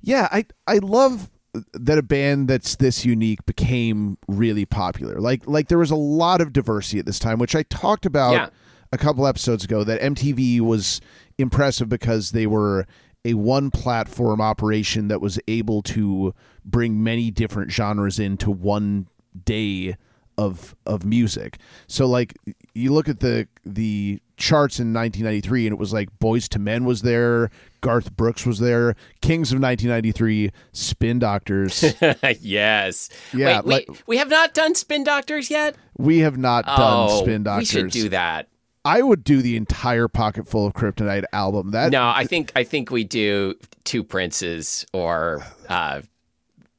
Yeah, 0.00 0.26
I 0.32 0.46
I 0.66 0.78
love 0.78 1.30
that 1.72 1.98
a 1.98 2.02
band 2.02 2.48
that's 2.48 2.76
this 2.76 3.04
unique 3.04 3.44
became 3.46 4.18
really 4.28 4.64
popular. 4.64 5.20
Like 5.20 5.46
like 5.46 5.68
there 5.68 5.78
was 5.78 5.90
a 5.90 5.96
lot 5.96 6.40
of 6.40 6.52
diversity 6.52 6.98
at 6.98 7.06
this 7.06 7.18
time, 7.18 7.38
which 7.38 7.54
I 7.56 7.62
talked 7.64 8.06
about 8.06 8.32
Yeah. 8.32 8.48
a 8.92 8.98
couple 8.98 9.26
episodes 9.26 9.64
ago 9.64 9.82
that 9.84 10.00
MTV 10.00 10.60
was 10.60 11.00
impressive 11.38 11.88
because 11.88 12.30
they 12.32 12.46
were 12.46 12.86
a 13.24 13.34
one 13.34 13.70
platform 13.70 14.40
operation 14.40 15.08
that 15.08 15.20
was 15.20 15.38
able 15.48 15.82
to 15.82 16.34
bring 16.64 17.02
many 17.02 17.30
different 17.30 17.70
genres 17.70 18.18
into 18.18 18.50
one 18.50 19.06
day 19.44 19.96
of 20.38 20.74
of 20.86 21.04
music. 21.04 21.58
So 21.86 22.06
like 22.06 22.34
you 22.74 22.92
look 22.92 23.08
at 23.08 23.20
the 23.20 23.46
the 23.64 24.20
charts 24.38 24.80
in 24.80 24.94
1993 24.94 25.66
and 25.66 25.74
it 25.74 25.78
was 25.78 25.92
like 25.92 26.08
Boyz 26.18 26.48
II 26.56 26.62
Men 26.62 26.84
was 26.84 27.02
there, 27.02 27.50
Garth 27.80 28.16
Brooks 28.16 28.44
was 28.46 28.58
there, 28.58 28.94
Kings 29.20 29.52
of 29.52 29.60
1993, 29.60 30.50
Spin 30.72 31.18
Doctors. 31.18 31.84
yes. 32.40 33.08
Yeah, 33.32 33.60
Wait, 33.60 33.64
we, 33.64 33.72
like- 33.94 34.02
we 34.06 34.16
have 34.18 34.28
not 34.30 34.54
done 34.54 34.74
Spin 34.74 35.04
Doctors 35.04 35.50
yet. 35.50 35.76
we 35.98 36.18
have 36.20 36.36
not 36.38 36.66
done 36.66 36.76
oh, 37.10 37.22
Spin 37.22 37.40
we 37.40 37.44
Doctors. 37.44 37.68
should 37.68 37.90
do 37.90 38.08
that. 38.10 38.48
I 38.84 39.02
would 39.02 39.24
do 39.24 39.42
the 39.42 39.56
entire 39.56 40.08
Pocket 40.08 40.48
Full 40.48 40.66
of 40.66 40.72
Kryptonite 40.72 41.24
album. 41.34 41.72
That 41.72 41.92
No, 41.92 42.08
I 42.08 42.24
think 42.24 42.50
I 42.56 42.64
think 42.64 42.90
we 42.90 43.04
do 43.04 43.54
Two 43.84 44.02
Princes 44.02 44.86
or 44.94 45.44
uh, 45.68 46.00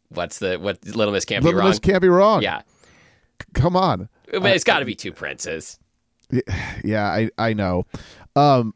what's 0.10 0.40
the 0.40 0.58
what 0.58 0.84
Little 0.84 1.14
Miss 1.14 1.26
can't 1.26 1.44
Little 1.44 1.52
be 1.54 1.58
wrong. 1.60 1.66
Little 1.66 1.70
Miss 1.70 1.80
can't 1.80 2.02
be 2.02 2.10
wrong. 2.10 2.42
yeah, 2.42 2.62
Come 3.54 3.76
on. 3.76 4.10
but 4.32 4.46
it's 4.48 4.64
got 4.64 4.80
to 4.80 4.86
be 4.86 4.96
Two 4.96 5.12
Princes. 5.12 5.78
Yeah, 6.84 7.06
I 7.06 7.30
I 7.38 7.54
know. 7.54 7.86
Um 8.36 8.74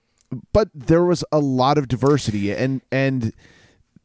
but 0.53 0.69
there 0.73 1.03
was 1.03 1.23
a 1.31 1.39
lot 1.39 1.77
of 1.77 1.88
diversity 1.88 2.51
and 2.51 2.81
and 2.91 3.33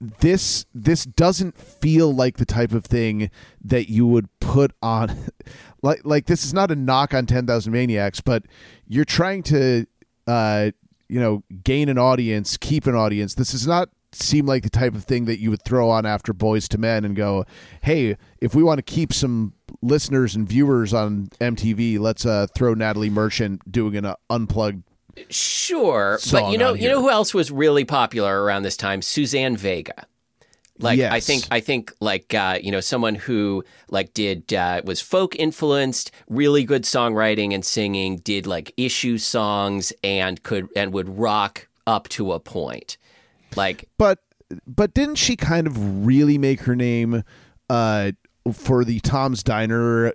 this 0.00 0.64
this 0.74 1.04
doesn't 1.04 1.58
feel 1.58 2.12
like 2.12 2.38
the 2.38 2.46
type 2.46 2.72
of 2.72 2.84
thing 2.84 3.30
that 3.62 3.90
you 3.90 4.06
would 4.06 4.28
put 4.40 4.72
on 4.82 5.14
like 5.82 6.00
like 6.04 6.26
this 6.26 6.44
is 6.44 6.54
not 6.54 6.70
a 6.70 6.76
knock 6.76 7.12
on 7.12 7.26
10,000 7.26 7.72
maniacs 7.72 8.20
but 8.20 8.44
you're 8.86 9.04
trying 9.04 9.42
to 9.42 9.86
uh 10.26 10.70
you 11.10 11.20
know 11.20 11.42
gain 11.64 11.88
an 11.88 11.98
audience 11.98 12.56
keep 12.56 12.86
an 12.86 12.94
audience. 12.94 13.34
This 13.34 13.50
does 13.50 13.66
not 13.66 13.90
seem 14.12 14.46
like 14.46 14.62
the 14.62 14.70
type 14.70 14.94
of 14.94 15.04
thing 15.04 15.24
that 15.26 15.38
you 15.38 15.50
would 15.50 15.62
throw 15.62 15.90
on 15.90 16.06
after 16.06 16.32
Boyz 16.32 16.72
II 16.72 16.80
Men 16.80 17.04
and 17.04 17.14
go 17.14 17.44
hey 17.82 18.16
if 18.40 18.54
we 18.54 18.62
want 18.62 18.78
to 18.78 18.82
keep 18.82 19.12
some 19.12 19.52
listeners 19.82 20.34
and 20.34 20.48
viewers 20.48 20.94
on 20.94 21.28
MTV 21.40 21.98
let's 21.98 22.24
uh 22.24 22.46
throw 22.54 22.74
Natalie 22.74 23.10
Merchant 23.10 23.70
doing 23.70 23.96
an 23.96 24.04
uh, 24.06 24.14
unplugged 24.28 24.82
Sure, 25.28 26.18
but 26.30 26.52
you 26.52 26.58
know, 26.58 26.74
you 26.74 26.88
know 26.88 27.00
who 27.00 27.10
else 27.10 27.34
was 27.34 27.50
really 27.50 27.84
popular 27.84 28.42
around 28.42 28.62
this 28.62 28.76
time? 28.76 29.02
Suzanne 29.02 29.56
Vega. 29.56 30.06
Like 30.78 31.00
I 31.00 31.20
think 31.20 31.46
I 31.50 31.60
think 31.60 31.92
like 32.00 32.32
uh, 32.32 32.58
you 32.62 32.72
know 32.72 32.80
someone 32.80 33.14
who 33.14 33.64
like 33.90 34.14
did 34.14 34.52
uh, 34.54 34.80
was 34.84 35.00
folk 35.00 35.36
influenced, 35.36 36.10
really 36.28 36.64
good 36.64 36.84
songwriting 36.84 37.54
and 37.54 37.64
singing, 37.64 38.16
did 38.18 38.46
like 38.46 38.72
issue 38.76 39.18
songs 39.18 39.92
and 40.02 40.42
could 40.42 40.68
and 40.74 40.92
would 40.94 41.18
rock 41.18 41.68
up 41.86 42.08
to 42.10 42.32
a 42.32 42.40
point. 42.40 42.96
Like 43.56 43.88
but 43.98 44.20
but 44.66 44.94
didn't 44.94 45.16
she 45.16 45.36
kind 45.36 45.66
of 45.66 46.06
really 46.06 46.38
make 46.38 46.62
her 46.62 46.74
name 46.74 47.24
uh 47.68 48.12
for 48.52 48.84
the 48.84 49.00
Tom's 49.00 49.42
Diner 49.42 50.14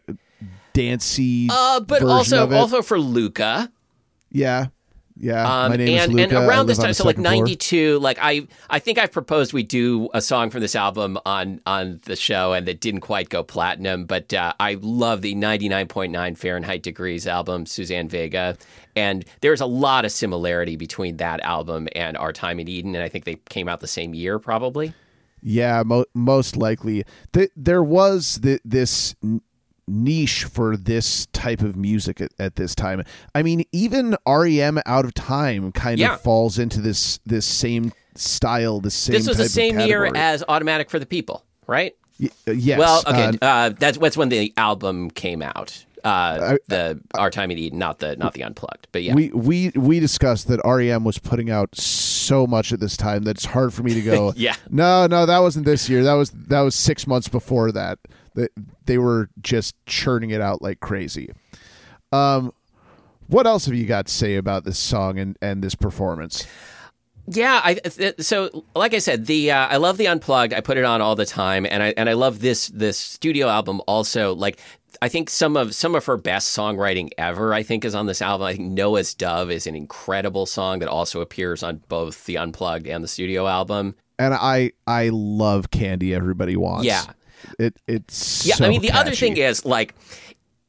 dancey 0.73 1.47
uh 1.49 1.79
but 1.79 2.03
also 2.03 2.51
also 2.51 2.81
for 2.81 2.99
Luka. 2.99 3.71
yeah 4.31 4.67
Yeah, 5.17 5.43
Um, 5.47 5.71
my 5.71 5.77
name 5.77 5.97
and, 5.97 6.11
is 6.11 6.15
Luka. 6.29 6.37
and 6.39 6.47
around 6.49 6.65
this 6.67 6.77
time, 6.77 6.91
so 6.93 7.05
like 7.05 7.15
second 7.15 7.23
floor. 7.23 7.35
'92, 7.37 7.99
like 7.99 8.17
I, 8.21 8.47
I 8.69 8.79
think 8.79 8.97
I've 8.97 9.13
proposed 9.13 9.53
we 9.53 9.63
do 9.63 10.09
a 10.13 10.21
song 10.21 10.49
from 10.49 10.59
this 10.59 10.75
album 10.75 11.17
on 11.25 11.61
on 11.65 12.01
the 12.03 12.17
show, 12.17 12.51
and 12.51 12.67
that 12.67 12.81
didn't 12.81 12.99
quite 12.99 13.29
go 13.29 13.41
platinum. 13.41 14.05
But 14.05 14.33
uh, 14.33 14.51
I 14.59 14.77
love 14.81 15.21
the 15.21 15.33
99.9 15.33 16.37
Fahrenheit 16.37 16.83
degrees 16.83 17.27
album, 17.27 17.65
Suzanne 17.65 18.09
Vega, 18.09 18.57
and 18.95 19.23
there's 19.39 19.61
a 19.61 19.65
lot 19.65 20.03
of 20.03 20.11
similarity 20.11 20.75
between 20.75 21.15
that 21.17 21.39
album 21.41 21.87
and 21.95 22.17
Our 22.17 22.33
Time 22.33 22.59
in 22.59 22.67
Eden, 22.67 22.93
and 22.93 23.03
I 23.03 23.07
think 23.07 23.23
they 23.23 23.35
came 23.49 23.69
out 23.69 23.79
the 23.79 23.87
same 23.87 24.13
year, 24.13 24.37
probably. 24.37 24.93
Yeah, 25.41 25.83
mo- 25.85 26.05
most 26.13 26.57
likely. 26.57 27.05
Th- 27.31 27.51
there 27.55 27.83
was 27.83 28.39
th- 28.43 28.59
this 28.65 29.15
niche 29.87 30.45
for 30.45 30.75
this 30.77 31.27
type 31.27 31.61
of 31.61 31.75
music 31.75 32.19
at, 32.21 32.31
at 32.39 32.55
this 32.55 32.75
time. 32.75 33.03
I 33.33 33.43
mean, 33.43 33.65
even 33.71 34.15
REM 34.27 34.79
Out 34.85 35.05
of 35.05 35.13
Time 35.13 35.71
kind 35.71 35.99
Yeah. 35.99 36.15
of 36.15 36.21
falls 36.21 36.57
into 36.59 36.81
this 36.81 37.19
this 37.25 37.45
same 37.45 37.91
style, 38.15 38.79
the 38.79 38.91
same 38.91 39.13
This 39.13 39.27
was 39.27 39.37
the 39.37 39.49
same 39.49 39.79
year 39.79 40.09
as 40.15 40.43
Automatic 40.47 40.89
for 40.89 40.99
the 40.99 41.05
People, 41.05 41.43
right? 41.67 41.95
Y- 42.19 42.29
uh, 42.47 42.51
yes. 42.51 42.79
Well, 42.79 43.03
okay, 43.07 43.37
uh, 43.41 43.45
uh, 43.45 43.69
that's 43.77 43.97
that's 43.97 44.17
when 44.17 44.29
the 44.29 44.53
album 44.57 45.11
came 45.11 45.41
out. 45.41 45.85
Uh, 46.03 46.57
the 46.67 47.01
Our 47.15 47.31
Time 47.31 47.49
in 47.49 47.57
Eden, 47.57 47.79
not 47.79 47.97
the 47.99 48.15
not 48.15 48.33
the 48.35 48.43
unplugged, 48.43 48.87
but 48.91 49.01
yeah. 49.03 49.15
we 49.15 49.29
we 49.29 49.71
we 49.75 49.99
discussed 49.99 50.47
that 50.49 50.61
REM 50.63 51.03
was 51.03 51.17
putting 51.17 51.49
out 51.49 51.75
so 51.75 52.45
much 52.45 52.71
at 52.71 52.79
this 52.79 52.95
time 52.95 53.23
that 53.23 53.31
it's 53.37 53.45
hard 53.45 53.73
for 53.73 53.81
me 53.83 53.93
to 53.95 54.01
go. 54.01 54.31
Yeah. 54.37 54.55
No, 54.69 55.07
no, 55.07 55.25
that 55.25 55.39
wasn't 55.39 55.65
this 55.65 55.89
year. 55.89 56.03
That 56.03 56.13
was 56.13 56.29
that 56.29 56.61
was 56.61 56.75
six 56.75 57.07
months 57.07 57.27
before 57.27 57.71
that. 57.71 57.97
That 58.35 58.51
they 58.85 58.97
were 58.97 59.29
just 59.41 59.75
churning 59.85 60.29
it 60.29 60.41
out 60.41 60.61
like 60.61 60.79
crazy. 60.79 61.31
Um, 62.11 62.53
what 63.27 63.47
else 63.47 63.65
have 63.65 63.75
you 63.75 63.85
got 63.85 64.05
to 64.05 64.13
say 64.13 64.35
about 64.35 64.63
this 64.63 64.77
song 64.77 65.19
and 65.19 65.37
and 65.41 65.63
this 65.63 65.75
performance? 65.75 66.45
Yeah, 67.27 67.59
I 67.63 67.73
th- 67.75 68.21
so 68.21 68.65
like 68.75 68.93
I 68.93 68.99
said, 68.99 69.25
the 69.25 69.51
uh, 69.51 69.67
I 69.67 69.77
love 69.77 69.97
the 69.97 70.07
unplugged. 70.07 70.53
I 70.53 70.61
put 70.61 70.77
it 70.77 70.85
on 70.85 71.01
all 71.01 71.15
the 71.15 71.25
time, 71.25 71.65
and 71.65 71.81
I 71.81 71.93
and 71.97 72.07
I 72.07 72.13
love 72.13 72.39
this 72.39 72.67
this 72.67 72.99
studio 72.99 73.47
album 73.47 73.81
also. 73.87 74.35
Like 74.35 74.59
I 75.01 75.09
think 75.09 75.31
some 75.31 75.57
of 75.57 75.73
some 75.73 75.95
of 75.95 76.05
her 76.05 76.17
best 76.17 76.55
songwriting 76.55 77.09
ever, 77.17 77.53
I 77.53 77.63
think, 77.63 77.83
is 77.83 77.95
on 77.95 78.05
this 78.05 78.21
album. 78.21 78.45
I 78.45 78.55
think 78.55 78.71
Noah's 78.71 79.15
Dove 79.15 79.49
is 79.49 79.65
an 79.65 79.75
incredible 79.75 80.45
song 80.45 80.79
that 80.79 80.87
also 80.87 81.21
appears 81.21 81.63
on 81.63 81.81
both 81.87 82.25
the 82.25 82.37
unplugged 82.37 82.87
and 82.87 83.03
the 83.03 83.07
studio 83.07 83.47
album. 83.47 83.95
And 84.19 84.35
I 84.35 84.73
I 84.85 85.09
love 85.11 85.71
Candy. 85.71 86.13
Everybody 86.13 86.55
wants. 86.55 86.85
Yeah. 86.85 87.05
It 87.59 87.77
it's 87.87 88.45
Yeah, 88.45 88.55
so 88.55 88.65
I 88.65 88.69
mean 88.69 88.81
the 88.81 88.91
other 88.91 89.11
thing 89.11 89.37
is 89.37 89.65
like 89.65 89.95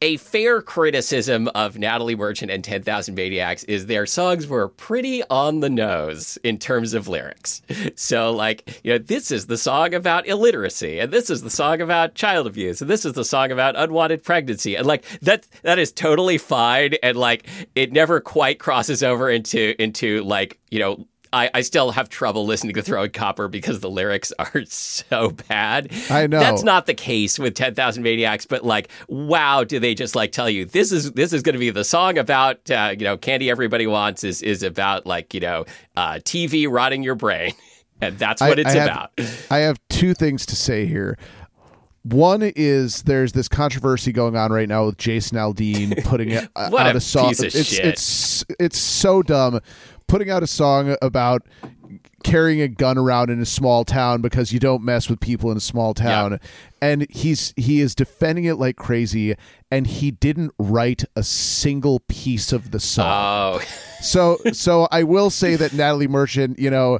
a 0.03 0.19
fair 0.19 0.61
criticism 0.61 1.49
of 1.55 1.79
Natalie 1.79 2.17
Merchant 2.17 2.51
and 2.51 2.63
10,000 2.63 3.15
Maniacs 3.15 3.65
is 3.65 3.87
their 3.87 4.05
songs 4.05 4.47
were 4.47 4.69
pretty 4.69 5.23
on 5.31 5.61
the 5.61 5.71
nose 5.71 6.37
in 6.45 6.59
terms 6.59 6.95
of 6.95 7.09
lyrics. 7.09 7.63
So, 7.95 8.31
like, 8.31 8.81
you 8.85 8.93
know, 8.93 8.99
this 8.99 9.31
is 9.31 9.47
the 9.47 9.57
song 9.57 9.95
about 9.95 10.27
illiteracy, 10.27 10.99
and 10.99 11.13
this 11.13 11.31
is 11.31 11.43
the 11.43 11.51
song 11.51 11.81
about 11.81 12.15
child 12.15 12.47
abuse, 12.47 12.81
and 12.81 12.91
this 12.91 13.05
is 13.05 13.15
the 13.15 13.25
song 13.25 13.51
about 13.51 13.75
unwanted 13.77 14.23
pregnancy. 14.23 14.75
And 14.75 14.87
like 14.87 15.05
that 15.21 15.47
that 15.63 15.79
is 15.79 15.93
totally 15.93 16.37
fine. 16.37 16.95
And 17.03 17.17
like 17.17 17.47
it 17.75 17.93
never 17.93 18.21
quite 18.21 18.59
crosses 18.59 19.03
over 19.03 19.31
into 19.31 19.81
into 19.81 20.23
like, 20.25 20.59
you 20.71 20.79
know, 20.79 21.07
I, 21.37 21.51
I 21.55 21.61
still 21.61 21.91
have 21.93 22.09
trouble 22.09 22.47
listening 22.47 22.75
to 22.75 22.83
Throwing 22.83 23.11
Copper 23.11 23.49
because 23.49 23.81
the 23.81 23.91
lyrics 23.91 24.33
are 24.39 24.65
so 24.67 25.31
bad. 25.49 25.93
I 26.11 26.27
know. 26.27 26.41
That's 26.41 26.63
not 26.63 26.87
the 26.87 26.95
case 26.95 27.39
with 27.39 27.55
10,000 27.55 28.03
Maniacs, 28.03 28.47
but 28.47 28.65
like, 28.65 28.89
wow, 29.09 29.63
do 29.65 29.79
they 29.79 29.95
just 29.95 30.17
like 30.17 30.33
tell 30.33 30.49
you 30.51 30.65
this 30.65 30.91
is 30.93 31.13
this 31.13 31.33
is 31.33 31.43
going 31.43 31.53
to 31.55 31.59
be 31.59 31.71
the 31.71 31.85
song 31.85 32.19
about, 32.19 32.71
uh, 32.71 32.95
you 32.99 33.05
know, 33.05 33.17
Candy 33.17 33.51
Everybody 33.51 33.87
Wants 33.87 34.25
is, 34.25 34.43
is 34.43 34.63
about 34.63 35.07
like, 35.07 35.35
you 35.35 35.41
know, 35.41 35.65
uh, 35.97 36.15
TV 36.25 36.67
rotting 36.71 37.03
your 37.03 37.15
brain. 37.15 37.53
And 37.99 38.19
that's 38.19 38.43
what 38.43 38.59
I- 38.59 38.61
it's 38.61 38.75
I 38.75 38.79
have- 38.79 38.91
about. 38.91 39.11
I 39.51 39.59
have 39.61 39.79
two 39.89 40.13
things 40.13 40.45
to 40.47 40.55
say 40.55 40.85
here. 40.85 41.17
One 42.09 42.53
is 42.55 43.03
there's 43.03 43.33
this 43.33 43.49
controversy 43.49 44.13
going 44.13 44.37
on 44.37 44.53
right 44.53 44.69
now 44.69 44.87
with 44.87 44.97
Jason 44.97 45.39
Aldean 45.39 46.05
putting 46.05 46.31
it, 46.31 46.49
out 46.55 46.73
a 46.73 46.97
a 46.97 47.01
song. 47.01 47.31
piece 47.31 47.41
of 47.41 47.47
it's 47.47 47.65
shit. 47.65 47.85
it's 47.85 48.45
it's 48.61 48.79
so 48.79 49.23
dumb 49.23 49.61
putting 50.07 50.31
out 50.31 50.43
a 50.43 50.47
song 50.47 50.97
about 51.03 51.43
carrying 52.25 52.61
a 52.61 52.69
gun 52.69 52.99
around 52.99 53.31
in 53.31 53.41
a 53.41 53.47
small 53.47 53.85
town 53.85 54.21
because 54.21 54.53
you 54.53 54.59
don't 54.59 54.83
mess 54.83 55.09
with 55.09 55.21
people 55.21 55.51
in 55.51 55.57
a 55.57 55.61
small 55.61 55.95
town. 55.95 56.41
And 56.81 57.07
he's 57.11 57.53
he 57.57 57.81
is 57.81 57.95
defending 57.95 58.45
it 58.45 58.57
like 58.57 58.77
crazy 58.77 59.35
and 59.71 59.87
he 59.87 60.11
didn't 60.11 60.53
write 60.59 61.05
a 61.15 61.23
single 61.23 62.01
piece 62.09 62.53
of 62.53 62.71
the 62.71 62.81
song 62.81 63.61
Oh, 63.61 63.61
so 64.01 64.39
so 64.53 64.89
I 64.91 65.03
will 65.03 65.31
say 65.31 65.57
that 65.57 65.73
Natalie 65.73 66.09
Merchant, 66.09 66.59
you 66.59 66.71
know, 66.71 66.99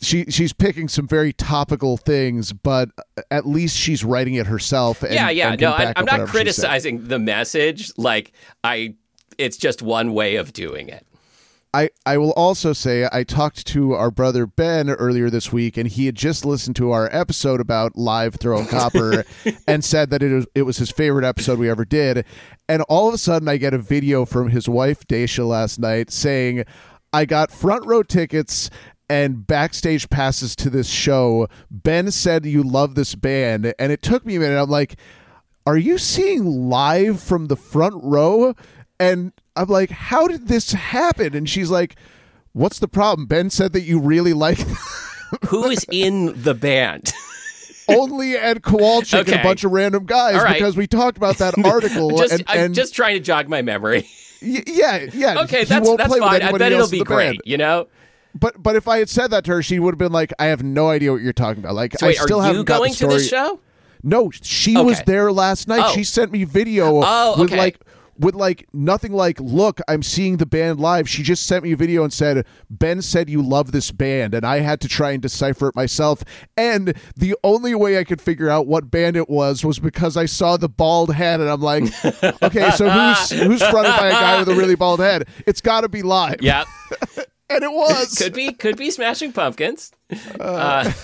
she 0.00 0.24
she's 0.30 0.52
picking 0.52 0.88
some 0.88 1.06
very 1.06 1.32
topical 1.32 1.96
things, 1.96 2.52
but 2.52 2.90
at 3.30 3.46
least 3.46 3.76
she's 3.76 4.04
writing 4.04 4.34
it 4.34 4.46
herself. 4.46 5.02
And, 5.02 5.14
yeah, 5.14 5.30
yeah. 5.30 5.54
No, 5.56 5.72
I, 5.72 5.92
i'm 5.96 6.04
not 6.04 6.12
whatever 6.12 6.26
she 6.26 6.26
said. 6.26 6.30
criticizing 6.30 7.08
the 7.08 7.18
message. 7.18 7.92
Like, 7.96 8.32
I, 8.62 8.94
it's 9.38 9.56
just 9.56 9.82
one 9.82 10.14
way 10.14 10.36
of 10.36 10.52
doing 10.52 10.88
it. 10.88 11.06
I, 11.74 11.90
I 12.06 12.18
will 12.18 12.32
also 12.34 12.72
say 12.72 13.08
I 13.12 13.24
talked 13.24 13.66
to 13.66 13.94
our 13.94 14.12
brother 14.12 14.46
Ben 14.46 14.88
earlier 14.88 15.28
this 15.28 15.52
week, 15.52 15.76
and 15.76 15.88
he 15.88 16.06
had 16.06 16.14
just 16.14 16.44
listened 16.44 16.76
to 16.76 16.92
our 16.92 17.08
episode 17.10 17.60
about 17.60 17.96
live 17.96 18.36
throwing 18.36 18.68
copper, 18.68 19.24
and 19.66 19.84
said 19.84 20.10
that 20.10 20.22
it 20.22 20.32
was 20.32 20.46
it 20.54 20.62
was 20.62 20.76
his 20.76 20.92
favorite 20.92 21.24
episode 21.24 21.58
we 21.58 21.68
ever 21.68 21.84
did. 21.84 22.24
And 22.68 22.82
all 22.82 23.08
of 23.08 23.14
a 23.14 23.18
sudden, 23.18 23.48
I 23.48 23.56
get 23.56 23.74
a 23.74 23.78
video 23.78 24.24
from 24.24 24.50
his 24.50 24.68
wife 24.68 25.04
Daisha 25.08 25.48
last 25.48 25.80
night 25.80 26.12
saying, 26.12 26.64
"I 27.12 27.24
got 27.24 27.50
front 27.50 27.84
row 27.86 28.04
tickets." 28.04 28.70
And 29.10 29.46
backstage 29.46 30.08
passes 30.08 30.56
to 30.56 30.70
this 30.70 30.88
show. 30.88 31.46
Ben 31.70 32.10
said 32.10 32.46
you 32.46 32.62
love 32.62 32.94
this 32.94 33.14
band, 33.14 33.74
and 33.78 33.92
it 33.92 34.00
took 34.00 34.24
me 34.24 34.36
a 34.36 34.40
minute. 34.40 34.58
I'm 34.58 34.70
like, 34.70 34.96
are 35.66 35.76
you 35.76 35.98
seeing 35.98 36.68
live 36.70 37.22
from 37.22 37.48
the 37.48 37.56
front 37.56 37.96
row? 38.02 38.54
And 39.04 39.32
I'm 39.56 39.68
like, 39.68 39.90
how 39.90 40.26
did 40.26 40.48
this 40.48 40.72
happen? 40.72 41.34
And 41.34 41.48
she's 41.48 41.70
like, 41.70 41.96
what's 42.52 42.78
the 42.78 42.88
problem? 42.88 43.26
Ben 43.26 43.50
said 43.50 43.72
that 43.72 43.82
you 43.82 43.98
really 44.00 44.32
like 44.32 44.58
Who's 45.48 45.84
in 45.90 46.42
the 46.42 46.54
band? 46.54 47.12
only 47.88 48.36
Ed 48.36 48.62
Kowalczyk 48.62 49.26
and 49.26 49.40
a 49.40 49.42
bunch 49.42 49.64
of 49.64 49.72
random 49.72 50.06
guys 50.06 50.36
right. 50.36 50.54
because 50.54 50.76
we 50.76 50.86
talked 50.86 51.16
about 51.16 51.38
that 51.38 51.54
article. 51.64 52.16
just, 52.16 52.32
and, 52.32 52.44
I'm 52.48 52.72
just 52.72 52.94
trying 52.94 53.14
to 53.14 53.20
jog 53.20 53.48
my 53.48 53.62
memory. 53.62 54.08
y- 54.42 54.62
yeah, 54.66 55.06
yeah. 55.12 55.42
Okay, 55.42 55.60
he 55.60 55.64
that's 55.64 55.96
that's 55.96 56.16
fine. 56.16 56.42
I 56.42 56.52
bet 56.52 56.72
it'll 56.72 56.88
be 56.88 57.00
the 57.00 57.04
great. 57.04 57.26
band. 57.32 57.40
You 57.44 57.58
know. 57.58 57.88
But 58.34 58.62
but 58.62 58.74
if 58.74 58.88
I 58.88 58.98
had 58.98 59.08
said 59.08 59.28
that 59.32 59.44
to 59.44 59.52
her, 59.52 59.62
she 59.62 59.78
would 59.78 59.92
have 59.94 59.98
been 59.98 60.12
like, 60.12 60.32
I 60.38 60.46
have 60.46 60.62
no 60.62 60.88
idea 60.88 61.12
what 61.12 61.22
you're 61.22 61.32
talking 61.32 61.62
about. 61.62 61.74
Like, 61.74 61.96
So 61.98 62.06
wait, 62.06 62.18
I 62.18 62.24
still 62.24 62.40
are 62.40 62.50
you 62.52 62.58
the 62.58 62.64
going 62.64 62.94
to 62.94 63.06
this 63.06 63.28
show? 63.28 63.60
No, 64.02 64.30
she 64.30 64.76
was 64.76 65.00
there 65.02 65.32
last 65.32 65.66
night. 65.66 65.82
Oh. 65.84 65.94
She 65.94 66.04
sent 66.04 66.30
me 66.30 66.44
video 66.44 67.00
Oh, 67.02 67.34
with 67.38 67.50
okay. 67.52 67.56
like 67.58 67.80
with 68.18 68.34
like 68.34 68.68
nothing 68.72 69.12
like 69.12 69.40
look 69.40 69.80
i'm 69.88 70.02
seeing 70.02 70.36
the 70.36 70.46
band 70.46 70.80
live. 70.80 71.08
She 71.08 71.22
just 71.22 71.46
sent 71.46 71.64
me 71.64 71.72
a 71.72 71.76
video 71.76 72.04
and 72.04 72.12
said 72.12 72.46
ben 72.70 73.02
said 73.02 73.28
you 73.28 73.42
love 73.42 73.72
this 73.72 73.90
band 73.90 74.34
and 74.34 74.44
i 74.46 74.60
had 74.60 74.80
to 74.82 74.88
try 74.88 75.12
and 75.12 75.22
decipher 75.22 75.68
it 75.68 75.76
myself. 75.76 76.22
And 76.56 76.94
the 77.16 77.36
only 77.42 77.74
way 77.74 77.98
i 77.98 78.04
could 78.04 78.20
figure 78.20 78.48
out 78.48 78.66
what 78.66 78.90
band 78.90 79.16
it 79.16 79.28
was 79.28 79.64
was 79.64 79.78
because 79.78 80.16
i 80.16 80.26
saw 80.26 80.56
the 80.56 80.68
bald 80.68 81.14
head 81.14 81.40
and 81.40 81.48
i'm 81.48 81.60
like 81.60 81.84
okay 82.42 82.70
so 82.72 82.88
who's 82.88 83.30
who's 83.30 83.62
fronted 83.62 83.94
by 83.96 84.08
a 84.08 84.12
guy 84.12 84.38
with 84.38 84.48
a 84.48 84.54
really 84.54 84.74
bald 84.74 85.00
head? 85.00 85.28
It's 85.46 85.60
got 85.60 85.82
to 85.82 85.88
be 85.88 86.02
live. 86.02 86.36
Yeah, 86.40 86.64
and 87.50 87.62
it 87.62 87.72
was. 87.72 88.14
Could 88.14 88.32
be 88.32 88.52
could 88.52 88.76
be 88.76 88.90
Smashing 88.90 89.32
Pumpkins. 89.32 89.92
Uh, 90.38 90.92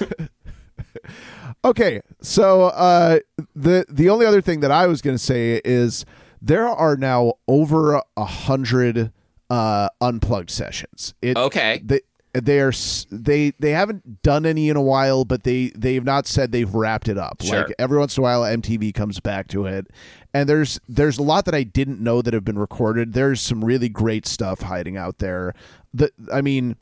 Okay, 1.63 2.01
so 2.23 2.65
uh, 2.69 3.19
the 3.55 3.85
the 3.87 4.09
only 4.09 4.25
other 4.25 4.41
thing 4.41 4.61
that 4.61 4.71
I 4.71 4.87
was 4.87 5.03
going 5.03 5.15
to 5.15 5.23
say 5.23 5.61
is 5.63 6.07
there 6.43 6.67
are 6.69 6.97
now 6.97 7.35
over 7.49 8.03
a 8.17 8.25
hundred 8.25 9.13
uh, 9.49 9.89
unplugged 10.01 10.51
sessions. 10.51 11.15
It, 11.23 11.37
Okay. 11.37 11.81
they 11.85 12.01
they 12.33 12.61
are 12.61 12.73
they 13.11 13.51
they 13.59 13.73
haven't 13.73 14.23
done 14.23 14.47
any 14.47 14.69
in 14.69 14.77
a 14.77 14.83
while, 14.83 15.25
but 15.25 15.43
they 15.43 15.73
they've 15.75 16.05
not 16.05 16.27
said 16.27 16.53
they've 16.53 16.73
wrapped 16.73 17.09
it 17.09 17.19
up. 17.19 17.43
Sure. 17.43 17.63
Like 17.67 17.75
every 17.79 17.99
once 17.99 18.17
in 18.17 18.21
a 18.21 18.25
while, 18.25 18.43
MTV 18.43 18.95
comes 18.95 19.19
back 19.19 19.49
to 19.49 19.67
it, 19.67 19.89
and 20.33 20.49
there's 20.49 20.79
there's 20.89 21.19
a 21.19 21.23
lot 21.25 21.45
that 21.47 21.55
I 21.55 21.65
didn't 21.65 22.01
know 22.01 22.23
that 22.23 22.33
have 22.33 22.45
been 22.45 22.59
recorded. 22.59 23.15
There's 23.15 23.41
some 23.41 23.65
really 23.65 23.89
great 23.89 24.27
stuff 24.27 24.61
hiding 24.63 24.97
out 24.97 25.19
there. 25.19 25.55
The 25.93 26.13
I 26.33 26.41
mean 26.41 26.77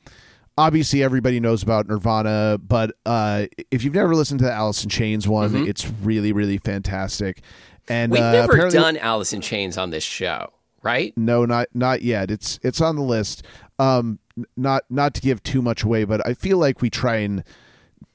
obviously 0.59 1.05
everybody 1.05 1.39
knows 1.39 1.63
about 1.63 1.87
Nirvana, 1.87 2.59
but 2.59 2.91
uh, 3.07 3.47
if 3.71 3.85
you've 3.85 3.95
never 3.95 4.17
listened 4.17 4.41
to 4.41 4.45
the 4.45 4.53
Alice 4.53 4.83
in 4.83 4.91
Chains 4.91 5.29
one, 5.29 5.55
it's 5.69 5.89
really, 6.03 6.33
really 6.33 6.59
fantastic. 6.59 7.43
And 7.89 8.13
We've 8.13 8.21
uh, 8.21 8.33
never 8.33 8.71
done 8.71 8.97
Alice 8.97 9.33
in 9.33 9.41
Chains 9.41 9.79
on 9.79 9.91
this 9.91 10.05
show, 10.05 10.53
right? 10.83 11.13
No, 11.17 11.45
not 11.45 11.69
not 11.75 12.03
yet. 12.03 12.31
It's 12.31 12.59
it's 12.63 12.81
on 12.81 12.97
the 12.97 13.03
list. 13.03 13.45
Um, 13.79 14.19
not 14.57 14.85
not 14.91 15.15
to 15.15 15.21
give 15.21 15.43
too 15.43 15.63
much 15.63 15.83
away, 15.83 16.05
but 16.05 16.27
I 16.27 16.35
feel 16.35 16.59
like 16.59 16.81
we 16.81 16.91
try 16.91 17.17
and 17.17 17.45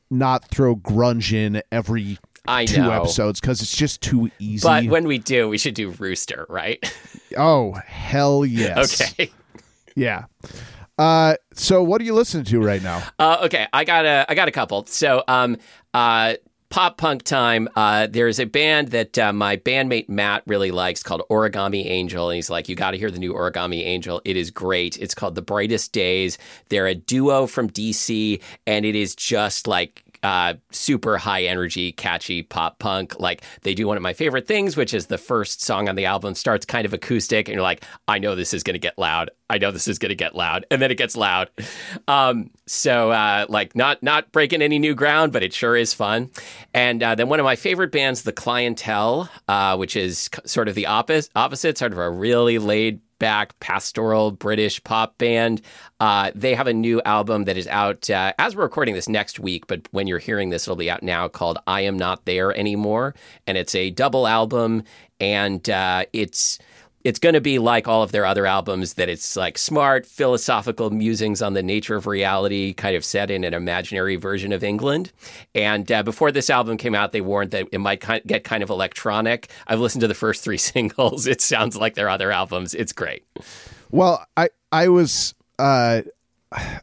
not 0.10 0.46
throw 0.50 0.76
grunge 0.76 1.34
in 1.34 1.62
every 1.72 2.18
I 2.48 2.66
two 2.66 2.82
know. 2.82 2.92
episodes 2.92 3.40
because 3.40 3.62
it's 3.62 3.76
just 3.76 4.02
too 4.02 4.30
easy. 4.40 4.68
But 4.68 4.86
when 4.86 5.08
we 5.08 5.18
do, 5.18 5.50
we 5.50 5.58
should 5.58 5.74
do 5.74 5.92
Rooster, 5.92 6.46
right? 6.50 6.84
oh 7.38 7.74
hell 7.86 8.46
yes. 8.46 9.02
okay. 9.02 9.32
Yeah. 9.96 10.26
Uh, 10.98 11.36
so 11.54 11.82
what 11.82 12.00
are 12.02 12.04
you 12.04 12.14
listening 12.14 12.44
to 12.46 12.62
right 12.62 12.84
now? 12.84 13.02
Uh, 13.18 13.38
okay, 13.44 13.68
I 13.74 13.84
got 13.84 14.06
a 14.06 14.26
I 14.30 14.36
got 14.36 14.48
a 14.48 14.52
couple. 14.52 14.86
So, 14.86 15.24
um, 15.28 15.58
uh, 15.94 16.36
pop 16.74 16.98
punk 16.98 17.22
time. 17.22 17.70
Uh, 17.76 18.08
there's 18.10 18.40
a 18.40 18.46
band 18.46 18.88
that 18.88 19.20
uh, 19.20 19.32
my 19.32 19.58
bandmate 19.58 20.10
Matt 20.10 20.42
really 20.48 20.72
likes 20.72 21.04
called 21.04 21.22
Origami 21.30 21.86
Angel, 21.86 22.32
and 22.32 22.36
he's 22.36 22.50
like, 22.50 22.68
"You 22.68 22.76
got 22.76 22.92
to 22.92 22.98
hear 22.98 23.12
the 23.12 23.20
new 23.20 23.32
Origami 23.32 23.84
Angel. 23.84 24.20
It 24.26 24.36
is 24.36 24.50
great. 24.50 24.98
It's 24.98 25.14
called 25.14 25.36
The 25.36 25.44
Brightest 25.44 25.92
Days. 25.92 26.40
They're 26.70 26.88
a 26.88 26.96
duo 26.96 27.46
from 27.46 27.70
DC, 27.70 28.42
and 28.66 28.86
it 28.86 28.96
is 28.96 29.16
just 29.16 29.68
like." 29.68 30.04
Uh, 30.24 30.54
super 30.72 31.18
high 31.18 31.44
energy, 31.44 31.92
catchy 31.92 32.44
pop 32.44 32.80
punk. 32.80 33.20
Like 33.20 33.44
they 33.64 33.74
do 33.74 33.88
one 33.88 33.98
of 33.98 34.04
my 34.04 34.14
favorite 34.14 34.48
things, 34.48 34.78
which 34.78 34.94
is 34.94 35.08
the 35.08 35.18
first 35.18 35.62
song 35.62 35.90
on 35.90 35.96
the 35.96 36.06
album 36.06 36.34
starts 36.34 36.66
kind 36.66 36.86
of 36.86 36.94
acoustic, 36.94 37.50
and 37.50 37.54
you're 37.54 37.62
like, 37.62 37.84
I 38.08 38.20
know 38.20 38.34
this 38.34 38.54
is 38.54 38.64
going 38.64 38.76
to 38.76 38.80
get 38.80 38.98
loud. 38.98 39.32
I 39.50 39.58
know 39.58 39.72
this 39.72 39.88
is 39.88 40.00
going 40.00 40.10
to 40.10 40.16
get 40.16 40.34
loud, 40.34 40.66
and 40.72 40.82
then 40.82 40.92
it 40.92 40.98
gets 40.98 41.18
loud. 41.18 41.50
Um, 42.08 42.52
so 42.66 43.12
uh, 43.12 43.46
like 43.50 43.76
not 43.76 44.02
not 44.02 44.32
breaking 44.32 44.62
any 44.62 44.80
new 44.80 44.96
ground, 44.96 45.34
but 45.34 45.44
it 45.44 45.54
sure 45.54 45.76
is 45.76 45.94
fun. 45.94 46.32
And 46.74 47.04
uh, 47.04 47.16
then 47.16 47.28
one 47.28 47.40
of 47.40 47.44
my 47.44 47.58
favorite 47.58 47.92
bands, 47.92 48.24
The 48.24 48.32
Clientele, 48.32 49.30
uh, 49.50 49.76
which 49.76 49.96
is 49.96 50.30
sort 50.46 50.70
of 50.70 50.76
the 50.76 50.88
opposite, 50.88 51.32
opposite, 51.36 51.78
sort 51.78 51.92
of 51.92 51.98
a 51.98 52.10
really 52.10 52.60
laid 52.60 53.02
back 53.24 53.58
pastoral 53.62 54.32
British 54.32 54.84
pop 54.84 55.18
band. 55.18 55.62
Uh, 56.02 56.30
they 56.36 56.54
have 56.54 56.68
a 56.68 56.74
new 56.74 57.02
album 57.06 57.46
that 57.46 57.56
is 57.56 57.68
out 57.68 58.10
uh, 58.10 58.34
as 58.38 58.54
we're 58.54 58.64
recording 58.64 58.94
this 58.96 59.08
next 59.08 59.40
week, 59.40 59.66
but 59.66 59.88
when 59.92 60.08
you're 60.08 60.20
hearing 60.20 60.50
this, 60.50 60.66
it'll 60.66 60.76
be 60.76 60.92
out 60.92 61.02
now 61.02 61.30
called 61.30 61.58
I 61.66 61.80
Am 61.84 61.98
Not 61.98 62.26
There 62.26 62.54
Anymore. 62.54 63.16
And 63.48 63.58
it's 63.58 63.76
a 63.76 63.92
double 63.92 64.28
album, 64.28 64.84
and 65.22 65.70
uh, 65.70 66.04
it's 66.12 66.60
it's 67.04 67.20
going 67.20 67.34
to 67.34 67.42
be 67.42 67.60
like 67.60 67.88
all 67.88 68.02
of 68.02 68.12
their 68.12 68.26
other 68.26 68.46
albums 68.46 68.94
that 68.94 69.10
it's 69.10 69.36
like 69.36 69.58
smart 69.58 70.06
philosophical 70.06 70.90
musings 70.90 71.42
on 71.42 71.54
the 71.54 71.64
nature 71.64 71.96
of 71.96 72.08
reality 72.08 72.74
kind 72.74 72.96
of 72.96 73.04
set 73.04 73.30
in 73.30 73.44
an 73.44 73.54
imaginary 73.54 74.16
version 74.16 74.54
of 74.54 74.64
england. 74.64 75.12
And 75.54 75.92
uh, 75.92 76.04
before 76.04 76.32
this 76.32 76.50
album 76.50 76.78
came 76.78 76.96
out 76.96 77.12
they 77.12 77.22
warned 77.22 77.52
that 77.52 77.68
it 77.72 77.80
might 77.80 78.04
get 78.26 78.44
kind 78.44 78.64
of 78.64 78.70
electronic. 78.70 79.50
I've 79.68 79.80
listened 79.80 80.02
to 80.02 80.08
the 80.08 80.14
first 80.14 80.44
three 80.44 80.58
singles. 80.74 81.28
It 81.28 81.42
sounds 81.42 81.76
like 81.76 81.96
their 81.96 82.10
other 82.10 82.32
albums. 82.32 82.74
It's 82.74 82.94
great. 82.94 83.26
Well 83.92 84.26
i 84.38 84.50
i 84.72 84.88
was 84.88 85.34
uh 85.60 86.02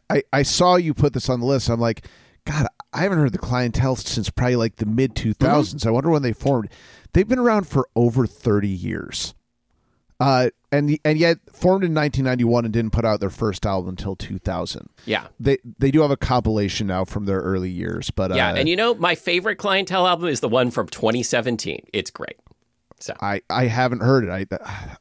i 0.09 0.23
i 0.31 0.43
saw 0.43 0.75
you 0.75 0.93
put 0.93 1.13
this 1.13 1.29
on 1.29 1.39
the 1.39 1.45
list. 1.45 1.69
I'm 1.69 1.79
like 1.79 2.05
god 2.45 2.67
i 2.91 3.01
haven't 3.03 3.19
heard 3.19 3.31
the 3.31 3.37
clientele 3.37 3.95
since 3.95 4.29
probably 4.29 4.55
like 4.55 4.77
the 4.77 4.85
mid 4.85 5.13
2000s 5.13 5.37
mm-hmm. 5.37 5.87
i 5.87 5.91
wonder 5.91 6.09
when 6.09 6.21
they 6.21 6.33
formed. 6.33 6.69
They've 7.13 7.27
been 7.27 7.39
around 7.39 7.67
for 7.67 7.89
over 7.95 8.25
30 8.25 8.69
years 8.69 9.33
uh, 10.21 10.51
and 10.71 10.99
and 11.03 11.17
yet 11.17 11.39
formed 11.51 11.83
in 11.83 11.95
1991 11.95 12.65
and 12.65 12.71
didn't 12.71 12.91
put 12.91 13.03
out 13.03 13.19
their 13.19 13.31
first 13.31 13.65
album 13.65 13.89
until 13.89 14.15
2000. 14.15 14.87
Yeah, 15.05 15.25
they 15.39 15.57
they 15.79 15.89
do 15.89 16.01
have 16.01 16.11
a 16.11 16.17
compilation 16.17 16.85
now 16.85 17.05
from 17.05 17.25
their 17.25 17.39
early 17.39 17.71
years, 17.71 18.11
but 18.11 18.33
yeah, 18.35 18.51
uh, 18.51 18.55
and 18.55 18.69
you 18.69 18.75
know 18.75 18.93
my 18.93 19.15
favorite 19.15 19.55
Clientele 19.55 20.05
album 20.07 20.27
is 20.27 20.39
the 20.39 20.47
one 20.47 20.69
from 20.69 20.87
2017. 20.87 21.87
It's 21.91 22.11
great. 22.11 22.37
So 22.99 23.15
I 23.19 23.41
I 23.49 23.65
haven't 23.65 24.01
heard 24.01 24.25
it. 24.25 24.29
I 24.29 24.45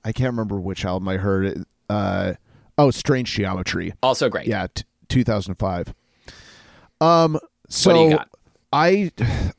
I 0.03 0.13
can't 0.13 0.33
remember 0.33 0.59
which 0.59 0.87
album 0.87 1.07
I 1.07 1.19
heard 1.19 1.45
it. 1.45 1.59
Uh, 1.91 2.33
oh, 2.79 2.91
Strange 2.91 3.31
Geometry, 3.35 3.93
also 4.03 4.31
great. 4.31 4.47
Yeah, 4.47 4.69
t- 4.75 4.85
2005. 5.11 5.93
Um, 7.03 7.39
so 7.69 8.19
I 8.73 9.11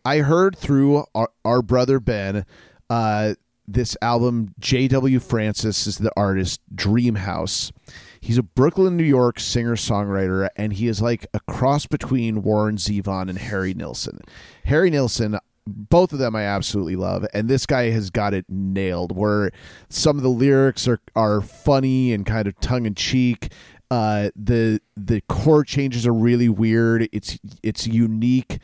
I 0.04 0.18
heard 0.20 0.58
through 0.58 1.06
our, 1.14 1.30
our 1.46 1.62
brother 1.62 2.00
Ben. 2.00 2.46
Uh, 2.90 3.36
this 3.74 3.98
album, 4.02 4.54
J.W. 4.60 5.20
Francis 5.20 5.88
is 5.88 5.98
the 5.98 6.12
artist, 6.16 6.62
Dream 6.74 7.16
House. 7.16 7.72
He's 8.20 8.38
a 8.38 8.44
Brooklyn, 8.44 8.98
New 8.98 9.04
York 9.04 9.40
singer 9.40 9.76
songwriter, 9.76 10.50
and 10.56 10.74
he 10.74 10.88
is 10.88 11.02
like 11.02 11.26
a 11.34 11.40
cross 11.42 11.88
between 11.88 12.44
Warren 12.44 12.78
Zevon 12.78 13.30
and 13.30 13.38
Harry 13.38 13.74
Nilsson. 13.74 14.20
Harry 14.66 14.90
Nilsson, 14.90 15.40
both 15.66 16.14
of 16.14 16.20
them 16.20 16.36
I 16.36 16.44
absolutely 16.44 16.96
love, 16.96 17.26
and 17.34 17.48
this 17.48 17.66
guy 17.66 17.90
has 17.90 18.10
got 18.10 18.34
it 18.34 18.46
nailed. 18.48 19.16
Where 19.16 19.52
some 19.90 20.18
of 20.18 20.24
the 20.24 20.30
lyrics 20.30 20.88
are 20.88 21.00
are 21.16 21.42
funny 21.42 22.14
and 22.14 22.26
kind 22.26 22.48
of 22.48 22.60
tongue 22.60 22.86
in 22.86 22.96
cheek. 22.96 23.52
Uh, 23.90 24.30
the 24.36 24.80
the 24.96 25.22
chord 25.28 25.68
changes 25.68 26.08
are 26.08 26.14
really 26.14 26.48
weird. 26.48 27.10
It's 27.12 27.40
it's 27.64 27.88
unique 27.88 28.60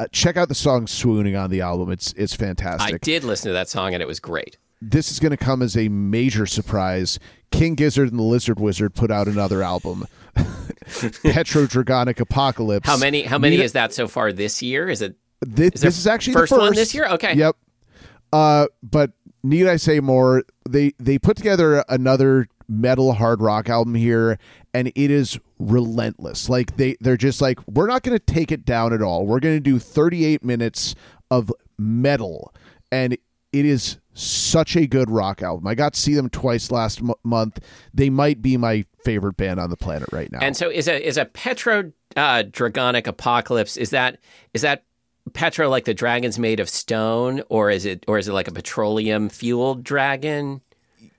uh, 0.00 0.06
check 0.12 0.36
out 0.36 0.48
the 0.48 0.54
song 0.54 0.86
"Swooning" 0.86 1.36
on 1.36 1.50
the 1.50 1.60
album. 1.60 1.90
It's 1.90 2.12
it's 2.14 2.34
fantastic. 2.34 2.94
I 2.94 2.98
did 2.98 3.22
listen 3.22 3.48
to 3.48 3.52
that 3.52 3.68
song 3.68 3.92
and 3.92 4.02
it 4.02 4.06
was 4.06 4.18
great. 4.18 4.56
This 4.80 5.10
is 5.10 5.20
going 5.20 5.32
to 5.32 5.36
come 5.36 5.60
as 5.60 5.76
a 5.76 5.88
major 5.88 6.46
surprise. 6.46 7.18
King 7.50 7.74
Gizzard 7.74 8.10
and 8.10 8.18
the 8.18 8.24
Lizard 8.24 8.58
Wizard 8.58 8.94
put 8.94 9.10
out 9.10 9.28
another 9.28 9.62
album, 9.62 10.06
PetroDragonic 10.36 12.18
Apocalypse. 12.18 12.88
How 12.88 12.96
many? 12.96 13.22
How 13.22 13.36
many 13.38 13.60
is 13.60 13.72
that 13.72 13.92
so 13.92 14.08
far 14.08 14.32
this 14.32 14.62
year? 14.62 14.88
Is 14.88 15.02
it? 15.02 15.16
This, 15.42 15.72
is, 15.74 15.80
this 15.82 15.98
is 15.98 16.06
actually 16.06 16.32
first, 16.32 16.50
the 16.50 16.56
first 16.56 16.68
one 16.68 16.74
this 16.74 16.94
year. 16.94 17.06
Okay. 17.06 17.34
Yep. 17.34 17.56
Uh, 18.32 18.66
but 18.82 19.12
need 19.42 19.66
I 19.66 19.76
say 19.76 20.00
more? 20.00 20.44
They 20.66 20.92
they 20.98 21.18
put 21.18 21.36
together 21.36 21.84
another 21.90 22.48
metal 22.68 23.12
hard 23.12 23.42
rock 23.42 23.68
album 23.68 23.96
here 23.96 24.38
and 24.74 24.88
it 24.88 25.10
is 25.10 25.38
relentless. 25.58 26.48
Like 26.48 26.76
they 26.76 26.96
they're 27.00 27.16
just 27.16 27.40
like 27.40 27.58
we're 27.66 27.86
not 27.86 28.02
going 28.02 28.18
to 28.18 28.24
take 28.24 28.52
it 28.52 28.64
down 28.64 28.92
at 28.92 29.02
all. 29.02 29.26
We're 29.26 29.40
going 29.40 29.56
to 29.56 29.60
do 29.60 29.78
38 29.78 30.44
minutes 30.44 30.94
of 31.30 31.52
metal 31.78 32.54
and 32.92 33.14
it 33.52 33.64
is 33.64 33.98
such 34.12 34.76
a 34.76 34.86
good 34.86 35.10
rock 35.10 35.42
album. 35.42 35.66
I 35.66 35.74
got 35.74 35.94
to 35.94 36.00
see 36.00 36.14
them 36.14 36.28
twice 36.28 36.70
last 36.70 37.00
m- 37.00 37.12
month. 37.24 37.58
They 37.94 38.10
might 38.10 38.42
be 38.42 38.56
my 38.56 38.84
favorite 39.04 39.36
band 39.36 39.58
on 39.60 39.70
the 39.70 39.76
planet 39.76 40.08
right 40.12 40.30
now. 40.30 40.38
And 40.40 40.56
so 40.56 40.70
is 40.70 40.88
a 40.88 41.06
is 41.06 41.16
a 41.16 41.24
petro 41.24 41.92
uh, 42.16 42.42
dragonic 42.44 43.06
apocalypse 43.06 43.76
is 43.76 43.90
that 43.90 44.18
is 44.52 44.62
that 44.62 44.84
petro 45.32 45.68
like 45.68 45.84
the 45.84 45.94
dragon's 45.94 46.38
made 46.38 46.60
of 46.60 46.68
stone 46.68 47.42
or 47.48 47.70
is 47.70 47.84
it 47.84 48.04
or 48.08 48.18
is 48.18 48.26
it 48.26 48.32
like 48.32 48.48
a 48.48 48.52
petroleum 48.52 49.28
fueled 49.28 49.84
dragon 49.84 50.60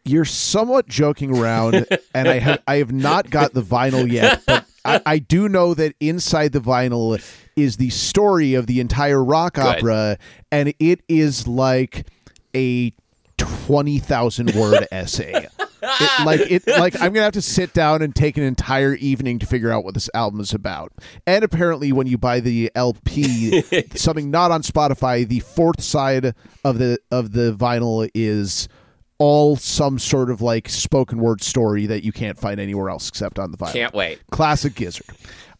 you're 0.04 0.26
somewhat 0.26 0.88
joking 0.88 1.38
around, 1.38 1.86
and 2.14 2.28
I 2.28 2.40
have 2.40 2.62
I 2.68 2.78
have 2.78 2.92
not 2.92 3.30
got 3.30 3.54
the 3.54 3.62
vinyl 3.62 4.10
yet, 4.10 4.44
but 4.46 4.66
I, 4.84 5.02
I, 5.06 5.20
do 5.20 5.48
know 5.48 5.74
that 5.74 5.94
inside 6.00 6.54
the 6.54 6.60
vinyl 6.60 7.22
is 7.56 7.78
the 7.78 7.90
story 7.90 8.56
of 8.56 8.68
the 8.68 8.80
entire 8.80 9.24
rock 9.24 9.56
Good. 9.56 9.66
opera, 9.66 10.18
and 10.52 10.74
it 10.80 11.02
is 11.08 11.48
like 11.48 12.08
a 12.56 12.94
twenty 13.38 14.00
thousand 14.00 14.54
word 14.56 14.88
essay. 14.92 15.48
It, 15.84 16.26
like 16.26 16.40
it 16.42 16.68
like 16.68 16.96
I'm 16.96 17.12
gonna 17.14 17.24
have 17.24 17.34
to 17.34 17.42
sit 17.42 17.74
down 17.74 18.02
and 18.02 18.16
take 18.16 18.38
an 18.38 18.44
entire 18.44 18.94
evening 18.96 19.40
to 19.40 19.46
figure 19.46 19.72
out 19.72 19.84
what 19.84 19.94
this 19.94 20.10
album 20.14 20.40
is 20.40 20.54
about. 20.54 20.92
And 21.26 21.44
apparently, 21.44 21.92
when 21.92 22.08
you 22.08 22.18
buy 22.18 22.40
the 22.40 22.72
LP, 22.76 23.62
something 23.96 24.30
not 24.30 24.52
on 24.52 24.62
Spotify, 24.62 25.28
the 25.28 25.40
fourth 25.40 25.82
side 25.82 26.36
of 26.64 26.78
the 26.78 27.00
of 27.12 27.32
the 27.32 27.54
vinyl 27.54 28.08
is 28.14 28.68
all 29.22 29.56
some 29.56 30.00
sort 30.00 30.32
of 30.32 30.42
like 30.42 30.68
spoken 30.68 31.20
word 31.20 31.44
story 31.44 31.86
that 31.86 32.04
you 32.04 32.12
can't 32.12 32.40
find 32.40 32.60
anywhere 32.60 32.90
else 32.90 33.08
except 33.08 33.38
on 33.38 33.52
the 33.52 33.58
vinyl. 33.58 33.74
Can't 33.74 33.94
wait. 33.94 34.20
Classic 34.32 34.74
Gizzard. 34.74 35.06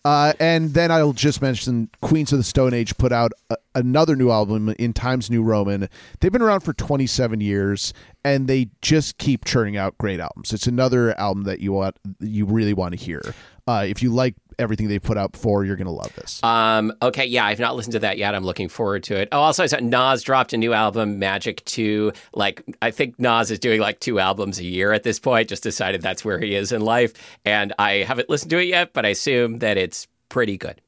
Uh, 0.04 0.34
and 0.40 0.74
then 0.74 0.90
I'll 0.90 1.14
just 1.14 1.44
mention 1.44 1.88
Queens 2.02 2.32
of 2.32 2.40
the 2.40 2.44
Stone 2.44 2.74
Age 2.74 2.98
put 2.98 3.12
out 3.12 3.34
a, 3.52 3.58
another 3.76 4.16
new 4.16 4.32
album 4.32 4.70
in 4.80 4.94
Times 4.94 5.30
New 5.30 5.44
Roman. 5.44 5.88
They've 6.20 6.32
been 6.32 6.42
around 6.42 6.62
for 6.62 6.74
27 6.74 7.40
years, 7.40 7.94
and 8.26 8.48
they 8.48 8.70
just 8.82 9.20
keep 9.20 9.46
churning 9.46 9.78
out 9.78 9.96
great 10.00 10.20
albums. 10.20 10.54
It's 10.54 10.66
another 10.66 11.16
album 11.20 11.44
that 11.44 11.60
you 11.60 11.72
want, 11.74 11.98
you 12.20 12.48
really 12.48 12.74
want 12.74 12.98
to 12.98 13.06
hear. 13.06 13.22
Uh, 13.68 13.86
if 13.88 14.02
you 14.02 14.12
like 14.12 14.36
everything 14.60 14.88
they 14.88 15.00
put 15.00 15.18
out 15.18 15.34
before, 15.34 15.66
you're 15.66 15.76
going 15.76 15.88
to 15.88 15.92
love 15.92 16.14
this. 16.16 16.44
Um, 16.44 16.94
okay, 17.02 17.26
yeah, 17.26 17.46
I've 17.46 17.60
not 17.60 17.76
listened 17.76 17.94
to 17.94 18.00
that 18.00 18.18
yet. 18.18 18.36
I'm 18.36 18.44
looking 18.44 18.70
forward 18.70 19.04
to 19.04 19.16
it. 19.20 19.30
Oh, 19.32 19.40
also, 19.40 19.64
I 19.64 19.66
saw 19.66 19.78
Nas 19.80 20.24
dropped 20.24 20.54
a 20.54 20.58
new 20.58 20.74
album, 20.74 21.20
Magic 21.20 21.64
2. 21.66 22.12
Like, 22.34 22.64
I 22.82 22.92
think 22.92 23.20
Nas 23.20 23.52
is 23.52 23.60
doing 23.60 23.82
like 23.82 24.00
two 24.00 24.20
albums 24.20 24.60
a 24.60 24.64
year 24.64 24.94
at 24.94 25.04
this 25.04 25.20
point, 25.20 25.50
just 25.50 25.64
decided 25.64 26.02
that's 26.02 26.24
where 26.24 26.40
he 26.40 26.56
is 26.56 26.72
in 26.72 26.82
life. 26.82 27.14
And 27.46 27.74
I 27.80 28.04
haven't 28.04 28.30
listened 28.30 28.52
to 28.52 28.60
it 28.60 28.68
yet, 28.68 28.94
but 28.94 29.06
I 29.06 29.10
assume 29.10 29.60
that 29.60 29.78
it's 29.78 30.08
pretty 30.30 30.58
good. 30.58 30.82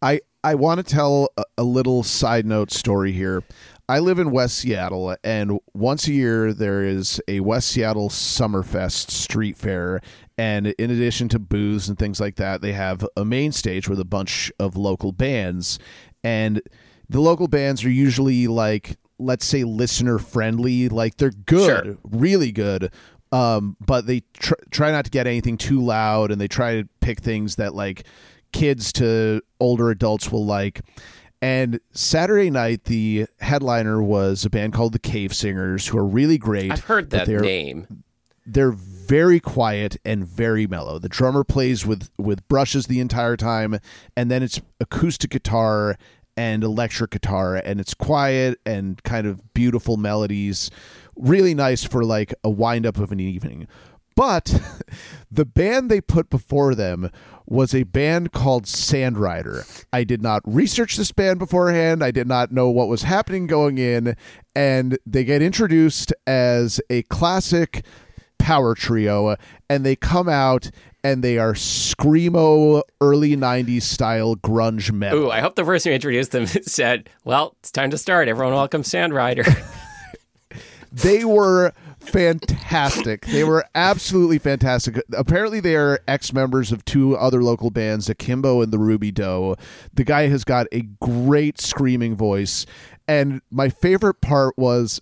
I, 0.00 0.20
I 0.42 0.56
want 0.56 0.78
to 0.78 0.84
tell 0.84 1.28
a, 1.36 1.44
a 1.58 1.62
little 1.62 2.02
side 2.02 2.46
note 2.46 2.72
story 2.72 3.12
here. 3.12 3.42
I 3.88 3.98
live 3.98 4.18
in 4.18 4.30
West 4.30 4.58
Seattle, 4.58 5.16
and 5.22 5.58
once 5.74 6.06
a 6.06 6.12
year 6.12 6.54
there 6.54 6.82
is 6.82 7.20
a 7.28 7.40
West 7.40 7.68
Seattle 7.68 8.08
Summerfest 8.08 9.10
street 9.10 9.56
fair. 9.56 10.00
And 10.42 10.66
in 10.66 10.90
addition 10.90 11.28
to 11.28 11.38
booths 11.38 11.86
and 11.86 11.96
things 11.96 12.18
like 12.18 12.34
that, 12.34 12.62
they 12.62 12.72
have 12.72 13.06
a 13.16 13.24
main 13.24 13.52
stage 13.52 13.88
with 13.88 14.00
a 14.00 14.04
bunch 14.04 14.50
of 14.58 14.76
local 14.76 15.12
bands. 15.12 15.78
And 16.24 16.60
the 17.08 17.20
local 17.20 17.46
bands 17.46 17.84
are 17.84 17.90
usually 17.90 18.48
like, 18.48 18.96
let's 19.20 19.44
say, 19.46 19.62
listener 19.62 20.18
friendly. 20.18 20.88
Like 20.88 21.18
they're 21.18 21.30
good, 21.30 21.84
sure. 21.84 21.96
really 22.02 22.50
good. 22.50 22.92
Um, 23.30 23.76
but 23.86 24.08
they 24.08 24.24
tr- 24.32 24.54
try 24.72 24.90
not 24.90 25.04
to 25.04 25.12
get 25.12 25.28
anything 25.28 25.56
too 25.58 25.80
loud, 25.80 26.32
and 26.32 26.40
they 26.40 26.48
try 26.48 26.82
to 26.82 26.88
pick 27.00 27.20
things 27.20 27.54
that 27.54 27.72
like 27.72 28.04
kids 28.52 28.92
to 28.94 29.42
older 29.60 29.90
adults 29.90 30.32
will 30.32 30.44
like. 30.44 30.80
And 31.40 31.78
Saturday 31.92 32.50
night, 32.50 32.84
the 32.84 33.26
headliner 33.38 34.02
was 34.02 34.44
a 34.44 34.50
band 34.50 34.72
called 34.72 34.92
the 34.92 34.98
Cave 34.98 35.36
Singers, 35.36 35.86
who 35.86 35.98
are 35.98 36.04
really 36.04 36.36
great. 36.36 36.72
I've 36.72 36.84
heard 36.84 37.10
that 37.10 37.28
name. 37.28 38.02
They're 38.44 38.72
very 38.72 39.40
quiet 39.40 39.96
and 40.04 40.26
very 40.26 40.66
mellow. 40.66 40.98
The 40.98 41.08
drummer 41.08 41.44
plays 41.44 41.86
with 41.86 42.10
with 42.18 42.46
brushes 42.48 42.86
the 42.86 43.00
entire 43.00 43.36
time, 43.36 43.78
and 44.16 44.30
then 44.30 44.42
it's 44.42 44.60
acoustic 44.80 45.30
guitar 45.30 45.96
and 46.36 46.64
electric 46.64 47.10
guitar, 47.10 47.56
and 47.56 47.78
it's 47.80 47.94
quiet 47.94 48.58
and 48.64 49.02
kind 49.02 49.26
of 49.26 49.54
beautiful 49.54 49.96
melodies. 49.96 50.70
Really 51.14 51.54
nice 51.54 51.84
for 51.84 52.04
like 52.04 52.34
a 52.42 52.50
wind 52.50 52.86
up 52.86 52.98
of 52.98 53.12
an 53.12 53.20
evening. 53.20 53.68
But 54.14 54.60
the 55.30 55.44
band 55.44 55.90
they 55.90 56.00
put 56.00 56.30
before 56.30 56.74
them 56.74 57.10
was 57.46 57.74
a 57.74 57.82
band 57.82 58.32
called 58.32 58.64
Sandrider. 58.64 59.84
I 59.92 60.04
did 60.04 60.22
not 60.22 60.42
research 60.44 60.96
this 60.96 61.12
band 61.12 61.38
beforehand. 61.38 62.02
I 62.02 62.10
did 62.10 62.26
not 62.26 62.52
know 62.52 62.70
what 62.70 62.88
was 62.88 63.02
happening 63.02 63.46
going 63.46 63.78
in. 63.78 64.16
And 64.54 64.98
they 65.04 65.24
get 65.24 65.42
introduced 65.42 66.12
as 66.26 66.80
a 66.88 67.02
classic 67.04 67.84
power 68.42 68.74
trio, 68.74 69.36
and 69.70 69.86
they 69.86 69.96
come 69.96 70.28
out 70.28 70.70
and 71.04 71.22
they 71.22 71.38
are 71.38 71.54
screamo 71.54 72.82
early 73.00 73.36
90s 73.36 73.82
style 73.82 74.36
grunge 74.36 74.92
metal. 74.92 75.20
Ooh, 75.20 75.30
I 75.30 75.40
hope 75.40 75.54
the 75.54 75.64
person 75.64 75.90
who 75.90 75.94
introduced 75.94 76.32
them 76.32 76.46
said, 76.62 77.08
Well, 77.24 77.56
it's 77.60 77.70
time 77.70 77.90
to 77.90 77.98
start. 77.98 78.28
Everyone 78.28 78.54
welcome 78.54 78.82
Sandrider. 78.82 79.46
they 80.92 81.24
were 81.24 81.72
fantastic. 81.98 83.26
They 83.26 83.44
were 83.44 83.64
absolutely 83.74 84.38
fantastic. 84.38 85.00
Apparently, 85.16 85.60
they 85.60 85.76
are 85.76 86.00
ex 86.08 86.32
members 86.32 86.72
of 86.72 86.84
two 86.84 87.16
other 87.16 87.42
local 87.42 87.70
bands, 87.70 88.08
Akimbo 88.08 88.60
and 88.60 88.72
the 88.72 88.78
Ruby 88.78 89.10
Doe. 89.10 89.56
The 89.94 90.04
guy 90.04 90.28
has 90.28 90.44
got 90.44 90.66
a 90.72 90.82
great 91.00 91.60
screaming 91.60 92.16
voice. 92.16 92.66
And 93.08 93.40
my 93.50 93.68
favorite 93.68 94.20
part 94.20 94.56
was 94.56 95.00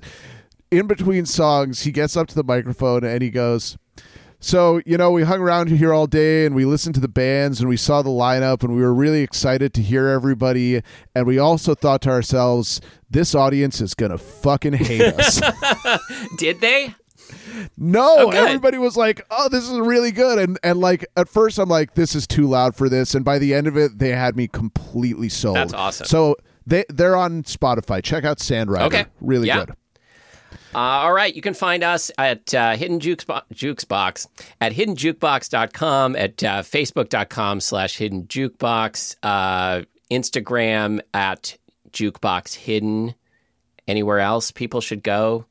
in 0.70 0.86
between 0.86 1.26
songs, 1.26 1.82
he 1.82 1.92
gets 1.92 2.16
up 2.16 2.26
to 2.28 2.34
the 2.34 2.44
microphone 2.44 3.04
and 3.04 3.22
he 3.22 3.30
goes, 3.30 3.76
so, 4.42 4.80
you 4.86 4.96
know, 4.96 5.10
we 5.10 5.24
hung 5.24 5.40
around 5.40 5.68
here 5.68 5.92
all 5.92 6.06
day 6.06 6.46
and 6.46 6.54
we 6.54 6.64
listened 6.64 6.94
to 6.94 7.00
the 7.00 7.08
bands 7.08 7.60
and 7.60 7.68
we 7.68 7.76
saw 7.76 8.00
the 8.00 8.08
lineup 8.10 8.62
and 8.62 8.74
we 8.74 8.80
were 8.80 8.94
really 8.94 9.20
excited 9.20 9.74
to 9.74 9.82
hear 9.82 10.06
everybody. 10.08 10.80
And 11.14 11.26
we 11.26 11.38
also 11.38 11.74
thought 11.74 12.00
to 12.02 12.10
ourselves, 12.10 12.80
this 13.10 13.34
audience 13.34 13.82
is 13.82 13.92
going 13.94 14.12
to 14.12 14.18
fucking 14.18 14.72
hate 14.74 15.02
us. 15.02 15.42
Did 16.38 16.60
they? 16.62 16.94
No, 17.76 18.16
Oh, 18.18 18.30
everybody 18.30 18.78
was 18.78 18.96
like, 18.96 19.24
"Oh, 19.30 19.48
this 19.48 19.68
is 19.68 19.78
really 19.78 20.10
good," 20.10 20.38
and 20.38 20.58
and 20.64 20.80
like 20.80 21.06
at 21.16 21.28
first 21.28 21.58
I'm 21.58 21.68
like, 21.68 21.94
"This 21.94 22.14
is 22.16 22.26
too 22.26 22.48
loud 22.48 22.74
for 22.74 22.88
this," 22.88 23.14
and 23.14 23.24
by 23.24 23.38
the 23.38 23.54
end 23.54 23.66
of 23.68 23.76
it, 23.76 23.98
they 23.98 24.08
had 24.08 24.36
me 24.36 24.48
completely 24.48 25.28
sold. 25.28 25.56
That's 25.56 25.72
awesome. 25.72 26.06
So 26.06 26.36
they 26.66 26.84
they're 26.88 27.14
on 27.16 27.42
Spotify. 27.44 28.02
Check 28.02 28.24
out 28.24 28.38
Sandrider. 28.38 28.82
Okay. 28.86 29.06
really 29.20 29.46
Yeah. 29.46 29.64
good. 29.66 29.74
Uh, 30.74 30.78
all 30.78 31.12
right, 31.12 31.34
you 31.34 31.42
can 31.42 31.54
find 31.54 31.82
us 31.82 32.10
at 32.16 32.54
uh, 32.54 32.76
Hidden 32.76 33.00
Jukesbo- 33.00 33.42
Jukesbox 33.52 34.26
at 34.60 34.72
hiddenjukebox.com, 34.72 36.14
at 36.16 36.44
uh, 36.44 36.62
facebook.com 36.62 37.60
slash 37.60 37.96
hidden 37.96 38.24
jukebox, 38.24 39.16
uh, 39.22 39.82
Instagram 40.10 41.00
at 41.12 41.56
jukebox 41.92 42.54
hidden. 42.54 43.14
Anywhere 43.88 44.20
else 44.20 44.52
people 44.52 44.80
should 44.80 45.02
go? 45.02 45.46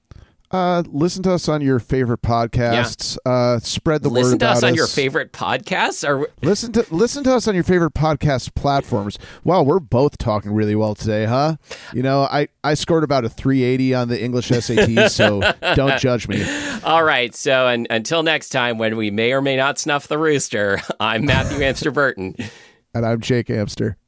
Uh, 0.51 0.81
listen 0.87 1.21
to 1.21 1.31
us 1.31 1.47
on 1.47 1.61
your 1.61 1.79
favorite 1.79 2.23
podcasts. 2.23 3.17
Uh, 3.23 3.59
spread 3.59 4.01
the 4.01 4.09
word 4.09 4.15
Listen 4.15 4.39
to 4.39 4.45
about 4.45 4.57
us 4.57 4.63
on 4.63 4.73
your 4.73 4.87
favorite 4.87 5.31
podcasts. 5.31 6.07
Or 6.07 6.27
Listen 6.41 6.71
to 6.73 6.85
listen 6.89 7.23
to 7.25 7.35
us 7.35 7.47
on 7.47 7.53
your 7.53 7.63
favorite 7.63 7.93
podcast 7.93 8.55
platforms. 8.55 9.19
Wow, 9.43 9.61
we're 9.61 9.79
both 9.79 10.17
talking 10.17 10.51
really 10.51 10.75
well 10.75 10.95
today, 10.95 11.25
huh? 11.25 11.57
You 11.93 12.01
know, 12.01 12.23
I 12.23 12.47
I 12.63 12.73
scored 12.73 13.03
about 13.03 13.25
a 13.25 13.29
380 13.29 13.93
on 13.93 14.07
the 14.07 14.21
English 14.21 14.47
SAT, 14.47 15.11
so 15.11 15.41
don't 15.75 15.99
judge 15.99 16.27
me. 16.27 16.43
all 16.83 17.03
right, 17.03 17.35
so 17.35 17.67
and, 17.67 17.85
until 17.91 18.23
next 18.23 18.49
time, 18.49 18.79
when 18.79 18.97
we 18.97 19.11
may 19.11 19.33
or 19.33 19.41
may 19.41 19.55
not 19.55 19.77
snuff 19.77 20.07
the 20.07 20.17
rooster, 20.17 20.81
I'm 20.99 21.25
Matthew 21.25 21.63
Amster 21.63 21.91
Burton. 21.91 22.35
And 22.95 23.05
I'm 23.05 23.21
Jake 23.21 23.51
Amster. 23.51 23.99